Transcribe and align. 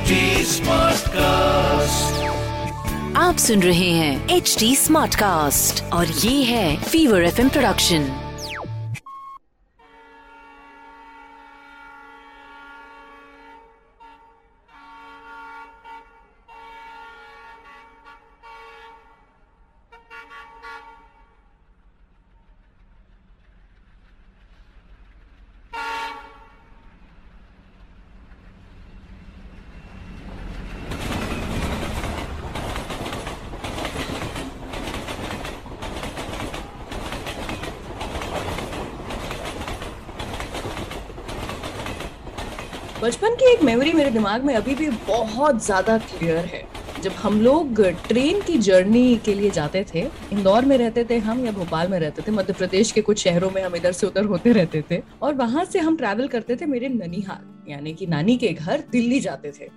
HD 0.00 0.60
cast 1.08 2.22
आप 3.16 3.36
सुन 3.36 3.62
रहे 3.62 3.90
हैं 3.90 4.28
एच 4.28 4.56
डी 4.58 4.76
स्मार्ट 4.76 5.14
कास्ट 5.14 5.92
और 5.92 6.06
ये 6.06 6.42
है 6.42 6.76
फीवर 6.82 7.22
एफ़ 7.22 7.48
प्रोडक्शन 7.48 8.29
बचपन 43.02 43.34
की 43.34 43.44
एक 43.52 43.62
मेमोरी 43.62 43.92
मेरे 43.92 44.10
दिमाग 44.10 44.42
में 44.44 44.54
अभी 44.54 44.74
भी 44.74 44.88
बहुत 45.06 45.62
ज़्यादा 45.64 45.96
क्लियर 45.98 46.44
है। 46.46 46.62
जब 47.02 47.12
हम 47.12 47.40
लोग 47.40 47.80
ट्रेन 48.08 48.40
की 48.42 48.56
जर्नी 48.58 49.16
के 49.24 49.34
लिए 49.34 49.50
जाते 49.50 49.84
थे, 49.94 50.00
इंदौर 50.32 50.64
में 50.64 50.76
रहते 50.78 51.04
थे 51.04 51.18
हम 51.18 51.44
या 51.46 51.52
भोपाल 51.52 51.88
में 51.88 51.98
रहते 52.00 52.22
थे, 52.22 52.32
मध्य 52.32 52.52
प्रदेश 52.52 52.92
के 52.92 53.00
कुछ 53.00 53.22
शहरों 53.24 53.50
में 53.50 53.62
हम 53.62 53.76
इधर 53.76 53.92
से 53.92 54.06
उधर 54.06 54.24
होते 54.24 54.52
रहते 54.52 54.82
थे 54.90 55.00
और 55.22 55.34
वहाँ 55.34 55.64
से 55.64 55.78
हम 55.78 55.96
ट्रैवल 55.96 56.28
करते 56.28 56.56
थे 56.56 56.66
मेरे 56.66 56.88
ननिहाल, 56.88 57.70
यानी 57.70 57.94
कि 57.94 58.06
नानी 58.06 58.36
के 58.36 58.48
घर 58.48 58.84
दिल्ली 58.92 59.20
जाते 59.20 59.52
थे। 59.60 59.68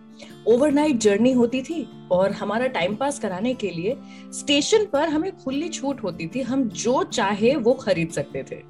ओवरनाइट 0.47 0.97
जर्नी 0.97 1.31
होती 1.31 1.61
थी 1.61 1.85
और 2.11 2.31
हमारा 2.33 2.67
टाइम 2.69 2.95
पास 2.95 3.19
कराने 3.19 3.53
के 3.53 3.69
लिए 3.69 3.97
स्टेशन 4.33 4.85
पर 4.85 5.09
हमें 5.09 5.31
खुली 5.37 5.69
छूट 5.69 6.03
होती 6.03 6.27
थी, 6.27 6.41
हम 6.41 6.69
जो 6.69 7.03
चाहे 7.03 7.55
वो 7.55 7.73
खरीद 7.75 8.09
सकते 8.11 8.43
थे। 8.51 8.61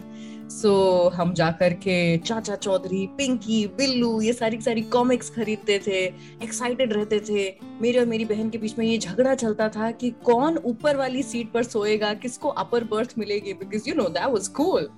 सो 0.54 0.70
so, 1.10 1.14
हम 1.14 1.34
जाकर 1.34 1.74
के 1.74 2.18
चाचा 2.18 2.56
चौधरी 2.56 3.06
पिंकी 3.08 3.66
बिल्लू 3.68 4.22
ये 4.22 4.34
सारी 4.34 4.60
सारी 4.62 4.82
कॉमिक्स 4.82 5.30
खरीदते 5.30 5.80
थे 5.88 6.04
एक्साइटेड 6.44 6.94
रहते 6.94 7.20
थे। 7.20 7.44
मेरे 7.82 8.00
और 8.00 8.06
मेरी 8.06 8.26
बहन 8.26 8.50
के 8.50 8.58
बीच 8.58 8.78
में 8.80 8.86
ये 8.86 8.98
झगड़ा 8.98 9.36
चलता 9.36 9.70
था 9.70 9.92
कि 9.92 10.10
कौन 10.24 10.58
ऊपर 10.58 10.96
वाली 10.96 11.24
सीट 11.24 11.52
पर 11.52 11.64
सोएगा 11.64 12.14
किसको 12.14 12.50
अपर 12.50 12.84
बर्थ 12.84 13.14
मिलेगी? 13.18 13.54
Because 13.54 13.90
you 13.90 13.96
know 13.96 14.10
that 14.10 14.28
was 14.28 14.48
cool 14.48 14.90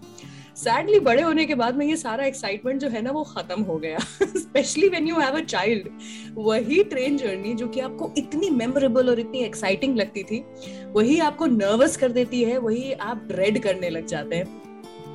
sadly 0.55 0.99
बड़े 0.99 1.21
होने 1.21 1.45
के 1.45 1.55
बाद 1.55 1.75
में 1.75 1.85
ये 1.85 1.95
सारा 1.95 2.25
एक्साइटमेंट 2.25 2.81
जो 2.81 2.89
है 2.89 3.01
ना 3.01 3.11
वो 3.11 3.23
खत्म 3.23 3.61
हो 3.61 3.77
गया। 3.77 3.97
Specially 4.23 4.89
when 4.89 5.07
you 5.07 5.19
have 5.19 5.37
a 5.37 5.41
child 5.41 5.89
वही 6.37 6.83
ट्रेन 6.83 7.17
जर्नी 7.17 7.53
जो 7.53 7.67
कि 7.67 7.79
आपको 7.79 8.11
इतनी 8.17 8.49
मेमोरेबल 8.49 9.09
और 9.09 9.19
इतनी 9.19 9.39
एक्साइटिंग 9.39 9.97
लगती 9.97 10.23
थी 10.23 10.43
वही 10.91 11.19
आपको 11.19 11.45
नर्वस 11.45 11.97
कर 11.97 12.11
देती 12.11 12.43
है 12.43 12.57
वही 12.57 12.91
आप 12.91 13.25
ड्रेड 13.27 13.63
करने 13.63 13.89
लग 13.89 14.05
जाते 14.05 14.35
हैं। 14.35 14.64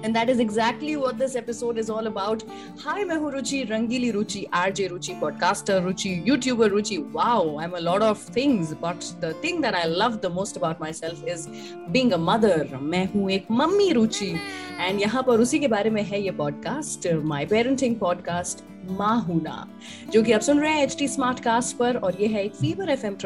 And 0.02 0.16
that 0.16 0.30
is 0.30 0.38
exactly 0.40 0.96
what 0.96 1.18
this 1.18 1.36
episode 1.36 1.76
is 1.76 1.90
all 1.90 2.06
about. 2.06 2.42
Hi, 2.84 3.04
मैं 3.04 3.16
हूँ 3.16 3.30
रुचि 3.32 3.62
रंगीली 3.70 4.10
रुचि 4.10 4.46
RJ 4.54 4.88
Ruchi 4.90 5.14
podcaster 5.20 5.80
Ruchi 5.84 6.12
YouTuber 6.28 6.70
Ruchi 6.70 6.98
Wow, 7.12 7.58
I'm 7.60 7.74
a 7.74 7.80
lot 7.80 8.02
of 8.02 8.18
things, 8.18 8.72
but 8.74 9.12
the 9.20 9.34
thing 9.34 9.60
that 9.60 9.74
I 9.74 9.84
love 9.84 10.20
the 10.22 10.30
most 10.30 10.56
about 10.56 10.80
myself 10.80 11.22
is 11.26 11.48
being 11.92 12.12
a 12.12 12.18
mother. 12.18 12.56
मैं 12.72 13.04
हूँ 13.12 13.30
एक 13.30 13.50
mummy 13.50 13.90
Ruchi 13.92 14.32
and 14.80 15.00
यहाँ 15.00 15.22
पर 15.22 15.40
उसी 15.40 15.58
के 15.58 15.68
बारे 15.68 15.90
में 15.90 16.02
है 16.02 16.22
ये 16.22 16.30
पॉडकास्ट 16.40 17.12
माई 17.24 17.46
पेरेंटिंग 17.46 17.96
पॉडकास्ट 17.96 18.64
माँ 18.90 19.20
हूना 19.22 19.66
जो 20.12 20.22
कि 20.22 20.32
आप 20.32 20.40
सुन 20.40 20.60
रहे 20.60 20.72
हैं 20.72 20.82
एच 20.82 20.96
टी 20.98 21.08
स्मार्ट 21.08 21.40
कास्ट 21.44 21.76
पर 21.76 21.96
और 21.96 22.20
ये 22.20 22.28
है 22.28 22.44
एक 22.44 22.54
fever 22.54 22.90
F 22.90 23.06
M 23.06 23.16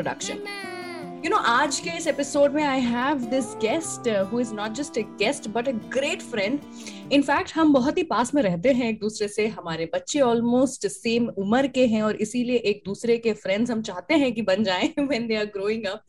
you 1.25 1.31
know 1.33 1.43
aaj 1.51 1.77
ke 1.85 1.93
episode 2.11 2.57
mein 2.57 2.67
i 2.71 2.81
have 2.95 3.21
this 3.35 3.47
guest 3.61 4.09
uh, 4.15 4.25
who 4.31 4.41
is 4.45 4.51
not 4.59 4.75
just 4.79 4.99
a 5.03 5.05
guest 5.23 5.47
but 5.55 5.71
a 5.73 5.77
great 5.97 6.23
friend. 6.33 6.67
In fact 7.13 7.53
हम 7.55 7.73
बहुत 7.73 7.99
ही 7.99 8.03
पास 8.03 8.35
में 8.35 8.43
रहते 8.43 8.73
हैं, 8.73 8.89
एक 8.91 8.99
दूसरे 9.01 9.29
से 9.29 9.47
हमारे 9.47 9.91
बच्चे 9.95 10.21
ऑलमोस्ट 10.21 10.87
सेम 10.87 11.29
उम्र 11.29 11.67
के 11.67 11.87
हैं 11.87 12.03
और 12.03 12.17
इसीलिए 12.17 12.57
एक 12.57 12.83
दूसरे 12.85 13.17
के 13.19 13.33
फ्रेंड्स 13.33 13.71
हम 13.71 13.83
चाहते 13.83 14.15
हैं 14.15 14.33
कि 14.33 14.43
बन 14.43 14.65
जाएँ 14.65 14.93
when 14.99 15.27
they 15.27 15.37
are 15.37 15.45
growing 15.45 15.85
up 15.85 16.05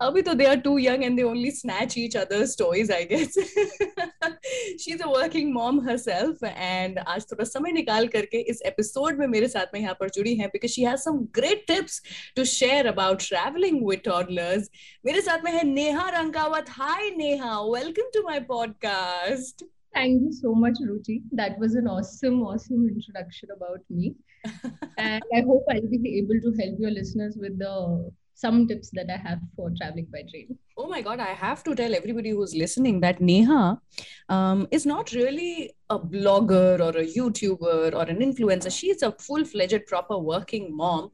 अभी 0.00 0.22
तो 0.22 0.34
they 0.34 0.44
are 0.44 0.56
too 0.56 0.78
young 0.78 1.04
and 1.04 1.16
they 1.16 1.22
only 1.22 1.50
snatch 1.50 1.94
each 1.98 2.16
others 2.16 2.56
toys 2.58 2.92
I 2.92 3.04
guess 3.04 3.34
she 4.80 4.92
is 4.92 5.02
a 5.02 5.06
working 5.06 5.52
mom 5.54 5.80
herself 5.88 6.44
and 6.44 6.98
आज 6.98 7.26
थोड़ा 7.32 7.44
समय 7.44 7.72
निकाल 7.72 8.08
करके 8.08 8.38
इस 8.50 8.62
एपिसोड 8.62 9.18
में 9.18 9.26
मेरे 9.26 9.48
साथ 9.48 9.74
में 9.74 9.80
यहाँ 9.80 9.96
पर 10.00 10.10
जुड़ी 10.10 10.34
है 10.34 10.46
because 10.46 10.72
she 10.72 10.82
has 10.82 11.00
some 11.00 11.18
great 11.34 11.66
tips 11.66 12.02
to 12.36 12.44
share 12.44 12.86
about 12.86 13.22
travelling 13.28 13.86
with 13.88 14.00
toddlers 14.04 14.70
मेरे 15.06 15.20
साथ 15.20 15.44
में 15.44 15.52
है 15.52 15.66
Neha 15.66 16.08
Rangawat. 16.20 16.66
Hi 16.68 17.10
Neha. 17.10 17.60
Welcome 17.60 18.10
to 18.14 18.22
my 18.22 18.40
podcast 18.40 19.64
Thank 19.94 20.22
you 20.22 20.32
so 20.32 20.54
much, 20.54 20.74
Ruchi. 20.80 21.22
That 21.32 21.58
was 21.58 21.74
an 21.74 21.86
awesome, 21.86 22.42
awesome 22.42 22.88
introduction 22.88 23.50
about 23.54 23.80
me. 23.90 24.14
and 24.98 25.22
I 25.34 25.40
hope 25.42 25.64
I'll 25.70 25.88
be 25.88 26.18
able 26.18 26.40
to 26.40 26.52
help 26.62 26.78
your 26.78 26.90
listeners 26.90 27.36
with 27.38 27.58
the 27.58 28.10
some 28.39 28.67
tips 28.67 28.89
that 28.91 29.09
I 29.09 29.17
have 29.17 29.39
for 29.55 29.71
traveling 29.77 30.07
by 30.11 30.23
train. 30.29 30.57
Oh 30.77 30.87
my 30.87 31.01
God, 31.01 31.19
I 31.19 31.33
have 31.33 31.63
to 31.63 31.73
tell 31.73 31.95
everybody 31.95 32.31
who's 32.31 32.53
listening 32.53 32.99
that 32.99 33.21
Neha 33.21 33.79
um, 34.29 34.67
is 34.71 34.85
not 34.85 35.13
really 35.13 35.71
a 35.89 35.97
blogger 35.97 36.79
or 36.79 36.97
a 36.99 37.05
YouTuber 37.05 37.93
or 37.93 38.03
an 38.03 38.17
influencer. 38.17 38.71
She's 38.77 39.01
a 39.01 39.11
full 39.13 39.45
fledged, 39.45 39.87
proper 39.87 40.17
working 40.17 40.75
mom. 40.75 41.11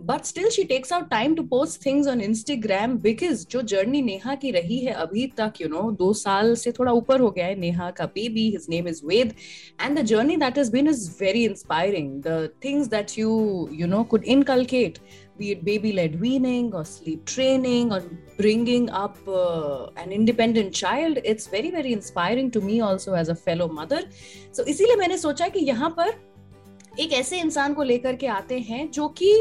But 0.00 0.24
still 0.24 0.48
she 0.50 0.62
takes 0.64 0.92
out 0.92 1.08
time 1.10 1.34
to 1.34 1.42
post 1.48 1.84
things 1.84 2.06
on 2.08 2.20
Instagram 2.20 2.96
because 2.98 3.46
जो 3.50 3.62
journey 3.72 4.00
Neha 4.02 4.34
की 4.34 4.50
रही 4.50 4.78
है 4.84 4.92
अभी 5.02 5.26
तक 5.38 5.60
you 5.60 5.68
know 5.68 5.90
दो 5.98 6.12
साल 6.20 6.54
से 6.62 6.72
थोड़ा 6.78 6.92
ऊपर 6.92 7.20
हो 7.20 7.30
गया 7.30 7.46
है 7.46 7.54
नेहा 7.60 7.90
का 7.98 8.06
baby 8.14 8.48
his 8.50 8.66
name 8.70 8.88
is 8.88 9.00
Ved 9.04 9.34
and 9.80 9.98
the 9.98 10.02
journey 10.12 10.36
that 10.36 10.58
is 10.58 10.70
been 10.72 10.88
is 10.90 11.08
very 11.20 11.44
inspiring 11.44 12.20
the 12.26 12.48
things 12.64 12.88
that 12.94 13.18
you 13.18 13.68
you 13.72 13.86
know 13.92 14.04
could 14.12 14.26
inculcate 14.34 14.98
Be 15.37 15.51
it 15.51 15.63
baby 15.65 15.91
led 15.93 16.19
weaning 16.19 16.73
or 16.73 16.83
sleep 16.85 17.25
training 17.25 17.91
or 17.91 18.01
bringing 18.37 18.89
up 18.89 19.17
uh, 19.27 19.87
an 19.97 20.11
independent 20.11 20.73
child 20.73 21.19
it's 21.23 21.47
very 21.47 21.71
very 21.71 21.93
inspiring 21.93 22.51
to 22.51 22.61
me 22.61 22.79
also 22.81 23.13
as 23.13 23.29
a 23.29 23.35
fellow 23.35 23.67
mother 23.79 24.01
so 24.51 24.65
इसीलिए 24.65 24.95
मैंने 24.95 25.17
सोचा 25.17 25.47
कि 25.47 25.65
यहाँ 25.65 25.89
पर 25.99 26.13
एक 26.99 27.13
ऐसे 27.13 27.39
इंसान 27.39 27.73
को 27.73 27.83
लेकर 27.83 28.15
के 28.15 28.27
आते 28.27 28.59
हैं 28.59 28.89
जो 28.91 29.07
कि 29.17 29.33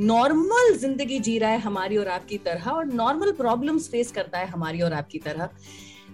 नॉर्मल 0.00 0.74
ज़िंदगी 0.78 1.18
जी 1.18 1.38
रहा 1.38 1.50
है 1.50 1.58
हमारी 1.60 1.96
और 1.96 2.08
आपकी 2.08 2.38
तरह 2.38 2.70
और 2.70 2.92
नॉर्मल 2.94 3.32
प्रॉब्लम्स 3.38 3.88
फेस 3.90 4.10
करता 4.12 4.38
है 4.38 4.46
हमारी 4.46 4.80
और 4.80 4.92
आपकी 4.92 5.18
तरह 5.18 5.48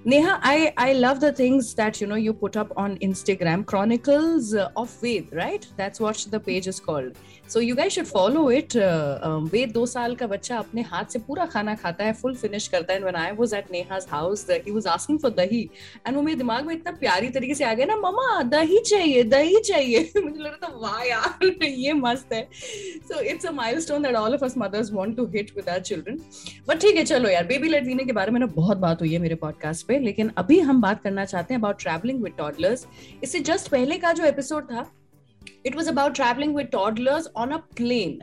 Neha, 0.07 0.39
I, 0.43 0.75
I 0.77 0.93
love 0.93 1.19
the 1.21 1.33
things 1.33 1.75
that 1.77 1.99
you 1.99 2.07
know 2.07 2.17
you 2.17 2.35
put 2.35 2.59
up 2.59 2.73
on 2.77 2.99
Instagram, 2.99 3.65
Chronicles 3.65 4.55
of 4.55 4.91
Ved, 5.01 5.29
right? 5.33 5.67
That's 5.79 5.99
what 5.99 6.27
the 6.31 6.39
page 6.39 6.67
is 6.67 6.79
called. 6.79 7.17
So 7.47 7.61
you 7.61 7.75
guys 7.75 7.95
should 7.95 8.07
follow 8.07 8.49
it. 8.51 8.77
Uh, 8.77 9.19
um, 9.23 9.49
Ved 9.49 9.73
दो 9.73 9.85
साल 9.87 10.15
का 10.17 10.27
बच्चा 10.27 10.59
अपने 10.59 10.83
हाथ 10.91 11.13
से 11.13 11.19
पूरा 11.29 11.47
खाना 11.47 11.75
खाता 11.75 12.05
है, 12.05 12.15
full 12.21 12.35
finish 12.35 12.69
करता 12.69 12.93
है. 12.93 13.01
And 13.01 13.07
when 13.07 13.17
I 13.17 13.33
was 13.33 13.55
at 13.55 13.71
Neha's 13.71 14.05
house, 14.05 14.45
he 14.67 14.73
was 14.73 14.85
asking 14.85 15.21
for 15.21 15.31
dahi. 15.31 15.71
And 16.05 16.17
वो 16.17 16.23
मेरे 16.23 16.39
दिमाग 16.39 16.67
में 16.67 16.75
इतना 16.75 16.93
प्यारी 17.01 17.31
तरीके 17.31 17.55
से 17.55 17.65
आ 17.65 17.73
गया 17.75 17.87
ना, 17.87 17.97
मम्मा 17.97 18.43
दही 18.51 18.81
चाहिए, 18.81 19.25
दही 19.25 19.61
चाहिए. 19.71 20.13
मुझे 20.17 20.43
लग 20.43 20.51
रहा 20.51 20.69
था 20.69 20.73
वाह 20.83 21.03
यार 21.09 21.65
ये 21.65 21.93
मस्त 21.93 22.33
है. 22.33 22.49
So 23.09 23.21
it's 23.21 23.45
a 23.45 23.53
milestone 23.53 24.03
that 24.03 24.15
all 24.15 24.35
of 24.35 24.43
us 24.43 24.57
mothers 24.57 24.93
want 24.93 25.17
to 25.17 25.27
hit 25.27 25.55
with 25.57 25.69
our 25.69 25.81
children. 25.81 26.21
But 26.69 26.81
ठीक 26.81 26.97
है 26.97 27.05
चलो 27.05 27.29
यार, 27.29 27.45
बेबी 27.47 27.69
लेट 27.69 27.85
वीने 27.87 28.05
के 28.05 28.13
बारे 28.13 28.33
में 28.33 28.41
ना 28.41 28.47
बहुत 28.61 28.77
बात 28.87 29.01
हुई 29.01 29.13
है 29.13 29.19
मेरे 29.19 29.35
पॉडकास्ट 29.47 29.87
पे 29.87 29.94
पे, 29.95 30.05
लेकिन 30.05 30.31
अभी 30.39 30.59
हम 30.61 30.81
बात 30.81 31.03
करना 31.03 31.25
चाहते 31.25 31.55
हैं 31.55 31.61
अबाउट 31.61 31.83
ट्रैवलिंग 31.83 32.23
विद 32.23 32.33
टॉडलर्स 32.39 32.87
इससे 33.23 33.41
जस्ट 33.43 33.71
पहले 33.71 33.99
का 33.99 34.13
जो 34.13 34.25
एपिसोड 34.25 34.71
था 34.73 34.91
it 35.67 35.77
was 35.77 35.89
about 35.89 36.15
travelling 36.15 36.57
with 36.57 36.67
toddlers 36.67 37.29
on 37.37 37.51
a 37.51 37.57
plane 37.77 38.19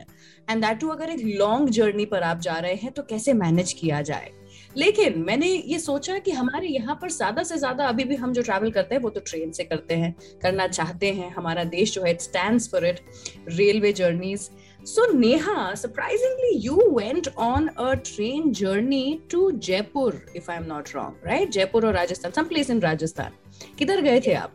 and 0.50 0.64
that 0.64 0.78
too 0.80 0.88
अगर 0.88 1.10
एक 1.10 1.24
लॉन्ग 1.38 1.68
जर्नी 1.70 2.06
पर 2.06 2.22
आप 2.22 2.40
जा 2.40 2.58
रहे 2.58 2.74
हैं 2.74 2.92
तो 2.92 3.02
कैसे 3.02 3.32
मैनेज 3.34 3.72
किया 3.72 4.00
जाए? 4.02 4.30
लेकिन 4.76 5.18
मैंने 5.18 5.46
ये 5.46 5.78
सोचा 5.78 6.18
कि 6.18 6.30
हमारे 6.30 6.68
यहाँ 6.68 6.98
पर 7.02 7.10
ज़्यादा 7.10 7.42
से 7.42 7.56
ज़्यादा 7.58 7.86
अभी 7.86 8.04
भी 8.04 8.16
हम 8.16 8.32
जो 8.32 8.42
ट्रैवल 8.42 8.70
करते 8.70 8.94
हैं, 8.94 9.02
वो 9.02 9.10
तो 9.10 9.20
ट्रेन 9.20 9.50
से 9.52 9.64
करते 9.64 9.94
हैं, 9.94 10.14
करना 10.42 10.66
चाहते 10.68 11.10
हैं। 11.12 11.30
हमारा 11.30 11.64
देश 11.66 11.94
जो 11.94 12.02
है 12.02 12.10
it 12.10 12.20
stand 12.20 12.60
for 12.62 12.86
it 12.86 13.00
railway 13.48 13.92
journeys 13.92 14.48
So, 14.84 15.04
Neha, 15.12 15.76
surprisingly, 15.76 16.56
you 16.56 16.90
went 16.90 17.28
on 17.36 17.70
a 17.76 17.96
train 17.96 18.52
journey 18.52 19.20
to 19.28 19.52
Jaipur, 19.52 20.22
if 20.34 20.48
I'm 20.48 20.66
not 20.66 20.92
wrong, 20.92 21.14
right? 21.24 21.50
Jaipur 21.50 21.86
or 21.86 21.92
Rajasthan, 21.92 22.32
some 22.32 22.48
place 22.48 22.68
in 22.68 22.80
Rajasthan. 22.80 23.32
किधर 23.78 24.00
गए 24.02 24.20
थे 24.20 24.32
आप 24.34 24.52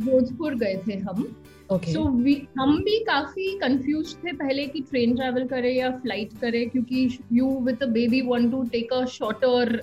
भोजपुर 0.00 0.54
गए 0.54 0.74
थे 0.86 0.96
हम 0.98 1.26
okay. 1.70 1.92
so 1.92 2.04
we, 2.26 2.34
हम 2.58 2.76
भी 2.84 2.98
काफ़ी 3.04 3.48
कंफ्यूज 3.58 4.14
थे 4.24 4.32
पहले 4.32 4.66
कि 4.66 4.80
ट्रेन 4.90 5.14
ट्रैवल 5.16 5.46
करें 5.48 5.72
या 5.74 5.90
फ़्लाइट 5.98 6.32
करें 6.40 6.68
क्योंकि 6.70 7.18
you 7.32 7.50
with 7.66 7.82
a 7.82 7.86
baby 7.98 8.20
want 8.28 8.50
to 8.50 8.62
take 8.72 8.92
a 8.92 9.04
shorter 9.18 9.76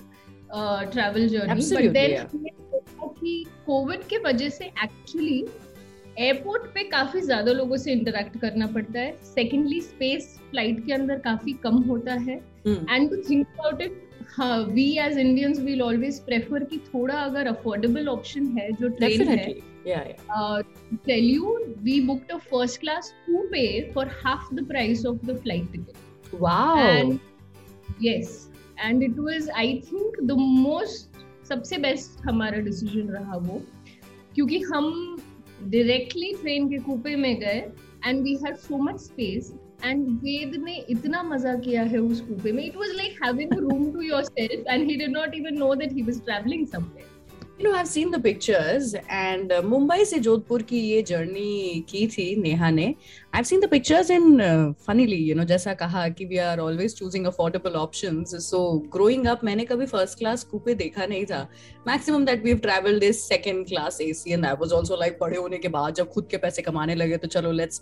travel 0.93 1.27
journey 1.27 1.75
but 1.75 1.91
then 1.93 2.49
कि 3.19 3.45
कोविड 3.65 4.03
के 4.09 4.17
वजह 4.25 4.49
से 4.49 4.65
एक्चुअली 4.65 5.45
एयरपोर्ट 6.19 6.63
पे 6.73 6.83
काफ़ी 6.89 7.21
ज़्यादा 7.21 7.51
लोगों 7.51 7.77
से 7.77 7.91
इंटरेक्ट 7.91 8.37
करना 8.39 8.67
पड़ता 8.67 8.99
है। 8.99 9.17
सेकेंडली 9.25 9.79
स्पेस 9.81 10.27
फ़्लाइट 10.49 10.85
के 10.85 10.93
अंदर 10.93 11.19
काफ़ी 11.19 11.53
कम 11.63 11.77
होता 11.83 12.13
है। 12.13 12.35
And 12.67 13.09
to 13.09 13.15
think 13.29 13.47
about 13.47 13.81
it 13.81 14.01
हाँ 14.35 14.57
we 14.65 14.85
as 14.99 15.17
Indians 15.17 15.59
will 15.59 15.81
always 15.81 16.19
prefer 16.25 16.63
कि 16.63 16.77
थोड़ा 16.93 17.15
अगर 17.15 17.47
अफोर्डेबल 17.47 18.07
ऑप्शन 18.07 18.45
है 18.57 18.71
जो 18.81 18.87
ट्रेन 18.89 19.27
है 19.27 19.53
tell 21.05 21.25
you 21.25 21.57
we 21.83 21.99
booked 22.07 22.31
a 22.31 22.37
first 22.37 22.79
class 22.79 23.13
coupe 23.27 23.93
for 23.93 24.05
half 24.23 24.49
the 24.57 24.63
price 24.65 25.03
of 25.05 25.19
the 25.27 25.35
flight 25.35 25.71
ticket. 25.71 25.95
Wow. 26.39 26.77
And 26.77 27.19
yes 27.99 28.49
and 28.83 29.03
it 29.03 29.19
was 29.25 29.49
i 29.55 29.67
think 29.89 30.21
the 30.29 30.37
most 30.37 31.19
सबसे 31.47 31.77
best 31.77 32.21
हमारा 32.25 32.59
decision 32.65 33.09
रहा 33.09 33.37
वो। 33.37 33.61
क्योंकि 34.35 34.59
हम 34.59 35.12
directly 35.71 36.31
train 36.41 36.67
के 36.69 36.77
coupe 36.83 37.15
में 37.15 37.35
गए 37.39 37.63
and 38.05 38.23
we 38.23 38.35
had 38.45 38.55
so 38.57 38.77
much 38.83 38.99
space 38.99 39.53
and 39.85 40.07
Ved 40.23 40.55
ने 40.63 40.75
इतना 40.89 41.23
मज़ा 41.23 41.53
किया 41.55 41.83
है 41.83 41.99
उस 41.99 42.21
कूपे 42.21 42.51
में। 42.51 42.63
It 42.65 42.75
was 42.77 42.95
like 42.95 43.23
having 43.23 43.53
room 43.53 43.91
to 43.91 44.01
yourself 44.01 44.67
and 44.67 44.89
he 44.89 44.95
did 44.95 45.11
not 45.11 45.35
even 45.35 45.57
know 45.57 45.73
that 45.75 45.93
he 45.93 46.01
was 46.01 46.23
travelling 46.25 46.67
somewhere 46.67 47.12
you 47.59 47.63
know 47.63 47.73
i've 47.75 47.87
seen 47.87 48.09
the 48.09 48.19
pictures 48.19 48.95
and 49.09 49.51
uh, 49.51 49.61
mumbai 49.61 50.05
से 50.05 50.19
जोधपुर 50.19 50.61
की 50.69 50.79
ये 50.79 51.01
जर्नी 51.07 51.85
की 51.89 52.05
थी 52.07 52.35
नेहा 52.41 52.69
ने 52.69 52.95
seen 53.43 53.59
the 53.59 53.67
pictures 53.67 54.09
and 54.09 54.41
uh, 54.41 54.73
funnily 54.87 55.19
you 55.27 55.35
know 55.35 55.45
जैसा 55.45 55.73
कहा 55.73 56.07
कि 56.09 56.27
we 56.29 56.39
are 56.39 56.59
always 56.59 56.95
choosing 56.95 57.27
affordable 57.31 57.75
options 57.75 58.33
so 58.47 58.79
growing 58.95 59.27
up 59.27 59.43
मैंने 59.43 59.65
कभी 59.65 59.85
first 59.91 60.19
class 60.19 60.43
कूपे 60.43 60.75
देखा 60.75 61.05
नहीं 61.05 61.25
था 61.25 61.47
maximum 61.87 62.25
that 62.25 62.43
we've 62.43 62.61
traveled 62.61 63.03
is 63.03 63.23
second 63.23 63.67
class 63.67 64.01
AC 64.01 64.33
and 64.33 64.45
I 64.45 64.55
was 64.63 64.73
also 64.73 64.99
like 65.03 65.19
बड़े 65.19 65.37
होने 65.37 65.57
के 65.57 65.67
बाद 65.77 65.93
जब 65.95 66.09
खुद 66.13 66.27
के 66.31 66.37
पैसे 66.37 66.61
कमाने 66.61 66.95
लगे 66.95 67.17
तो 67.17 67.27
चलो 67.27 67.53
let's 67.53 67.81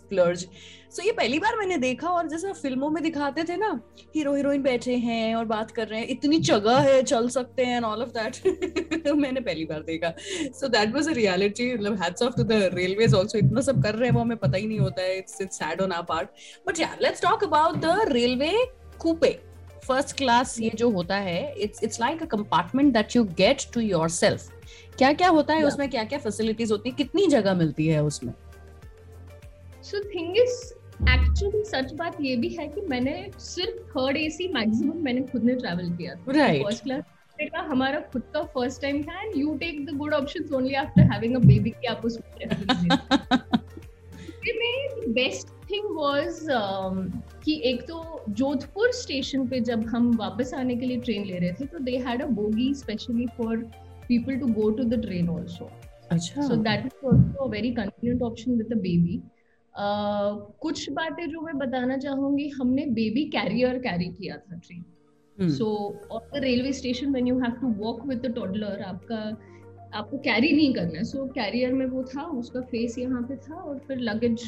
so 0.92 1.04
ये 1.06 1.12
पहली 1.12 1.40
बार 1.40 1.56
मैंने 1.56 1.78
देखा 1.78 2.10
और 2.10 2.28
जैसा 2.28 2.52
फ़िल्मों 2.54 2.90
में 2.90 3.02
दिखाते 3.04 3.44
थे 3.44 3.56
ना 3.58 3.70
हीरो 4.16 4.34
हीरोइन 4.36 4.62
बैठे 4.62 4.96
हैं 4.96 5.36
और 5.36 5.46
बात 5.46 5.72
कर 5.72 5.88
रहे 5.88 6.00
हैं 6.00 6.08
इतनी 6.08 6.38
जगह 6.40 6.80
है 6.80 7.02
चल 7.04 7.30
सकते 7.30 7.66
हैं 7.66 7.82
ऑल 7.82 8.02
ऑफ़ 8.02 8.10
दैट 8.10 9.08
मैंने 9.16 9.42
पहली 9.42 9.66
बार 9.66 9.82
देखा। 9.82 10.14
So 10.60 10.68
that 10.68 10.94
was 10.94 11.08
a 11.10 11.14
reality 11.14 11.74
मतलब 11.74 12.02
hats 12.04 12.22
off 12.22 12.34
to 12.38 12.44
the 12.44 12.70
railways 12.74 13.16
also 13.16 13.38
इतना 13.38 13.62
सब 13.62 13.84
कर 13.84 13.96
रहे 13.96 14.10
हैं 14.10 14.16
वो 14.16 14.22
हमें 14.22 14.38
पता 14.38 14.58
ही 14.58 14.68
नहीं 14.68 14.80
होता 14.80 15.02
है 15.02 15.18
it's 15.18 15.42
it's 15.42 15.58
sad 15.58 15.82
on 15.82 15.92
our 15.92 16.06
part 16.06 16.30
but 16.68 16.80
yeah 16.80 16.96
let's 17.02 17.22
talk 17.22 17.44
about 17.44 17.78
the 17.78 17.96
railway 18.12 18.52
coupe 19.00 19.40
first 19.88 20.18
class 20.18 20.60
ये 20.60 20.72
जो 20.76 20.90
होता 20.90 21.16
है 21.16 21.54
it's 21.62 21.84
it's 21.84 22.02
like 22.02 22.22
a 22.24 22.26
compartment 22.26 22.94
that 22.94 23.16
you 23.16 23.24
get 23.24 23.62
to 23.74 23.82
yourself 23.82 24.50
क्या 24.98 25.14
क्या 25.14 25.30
होता 25.30 25.54
है 25.54 25.60
yeah. 25.60 25.74
उसमें 25.74 25.90
क्या 25.90 26.04
क्या 26.04 26.20
फैसिलिटीज़ 26.20 26.72
होती 26.72 26.90
है 26.90 26.96
कितनी 26.96 27.28
जगह 27.28 27.54
मिलती 27.54 27.88
है 27.88 28.04
उसमें? 28.04 28.34
सो 29.84 30.04
थिंग 30.10 30.38
इज़ 30.38 30.81
एक्चुअली 31.10 31.64
सच 31.66 31.94
बात 31.94 32.18
ये 32.22 32.36
भी 32.36 32.50
है 32.50 32.68
कि 32.68 32.82
मैंने 32.90 33.16
सिर्फ़ 33.40 33.80
थर्ड 33.92 34.18
एसी 34.18 34.48
मैक्सिमम 34.54 35.04
मैंने 35.04 35.22
खुद 35.32 35.44
ने 35.44 35.56
ट्रैवल 35.56 35.90
किया। 35.98 36.16
फ़र्स्ट 36.64 36.84
क्लास 36.84 37.04
का 37.54 37.62
हमारा 37.62 38.00
खुद 38.14 38.24
का 38.34 38.42
फ़र्स्ट 38.56 38.82
टाइम 38.82 39.02
था 39.04 39.22
and 39.22 39.38
you 39.38 39.56
take 39.58 39.86
the 39.86 39.96
good 39.98 40.14
options 40.14 40.52
only 40.54 40.74
after 40.74 41.12
having 41.12 41.36
a 41.36 41.40
baby 41.40 41.70
कि 41.70 41.88
आप 41.88 42.06
उसको 42.06 42.22
बेस्ट 45.14 45.48
थिंग 45.72 45.86
वाज 45.92 46.40
कि 47.46 47.62
एक 47.66 47.82
तो 47.88 48.26
जोधपुर 48.30 48.92
स्टेशन 48.92 49.48
पे 49.48 49.60
जब 49.60 49.86
हम 49.86 50.12
वापस 50.18 50.54
आने 50.54 50.76
के 50.76 50.86
लिए 50.86 50.98
ट्रेन 51.00 51.26
ले 51.26 51.40
रहे 51.40 51.52
थे 51.52 51.66
तो 51.66 51.80
they 51.80 51.98
had 52.08 52.22
a 52.22 52.26
bogie 52.40 52.74
specially 52.74 53.26
for 53.38 53.58
people 54.08 54.40
to 54.40 54.48
go 54.54 54.70
to 54.72 54.84
the 54.84 55.02
train 55.02 55.30
also 55.30 55.70
अच्छा। 56.12 56.42
So 56.42 56.56
that 56.56 56.86
was 57.04 57.14
also 57.14 57.46
a 57.46 57.50
very 57.50 57.72
convenient 57.74 58.22
option 58.22 58.52
with 58.52 58.68
the 58.74 58.78
baby 58.78 59.22
कुछ 59.75 60.89
बातें 60.91 61.25
जो 61.29 61.41
मैं 61.41 61.57
बताना 61.57 61.97
चाहूँगी 61.97 62.47
हमने 62.50 62.85
बेबी 62.95 63.23
कैरियर 63.29 63.77
कैरी 63.79 64.07
किया 64.07 64.38
था 64.38 64.57
train 64.57 65.50
so 65.50 65.68
on 66.12 66.21
the 66.33 66.41
railway 66.44 66.71
station 66.73 67.12
when 67.12 67.27
you 67.27 67.38
have 67.39 67.51
to 67.62 67.68
walk 67.83 68.06
with 68.07 68.25
the 68.25 68.33
toddler 68.35 68.81
आपका 68.88 69.18
आपको 69.97 70.18
कैरी 70.18 70.51
नहीं 70.51 70.73
करना 70.73 70.97
है। 70.97 71.03
सो 71.03 71.25
कैरियर 71.35 71.73
में 71.73 71.85
वो 71.85 72.03
था 72.15 72.23
उसका 72.39 72.62
फेस 72.71 72.97
यहाँ 73.00 73.21
पे 73.21 73.35
था 73.47 73.56
और 73.56 73.79
फिर 73.88 73.97
luggage 74.00 74.44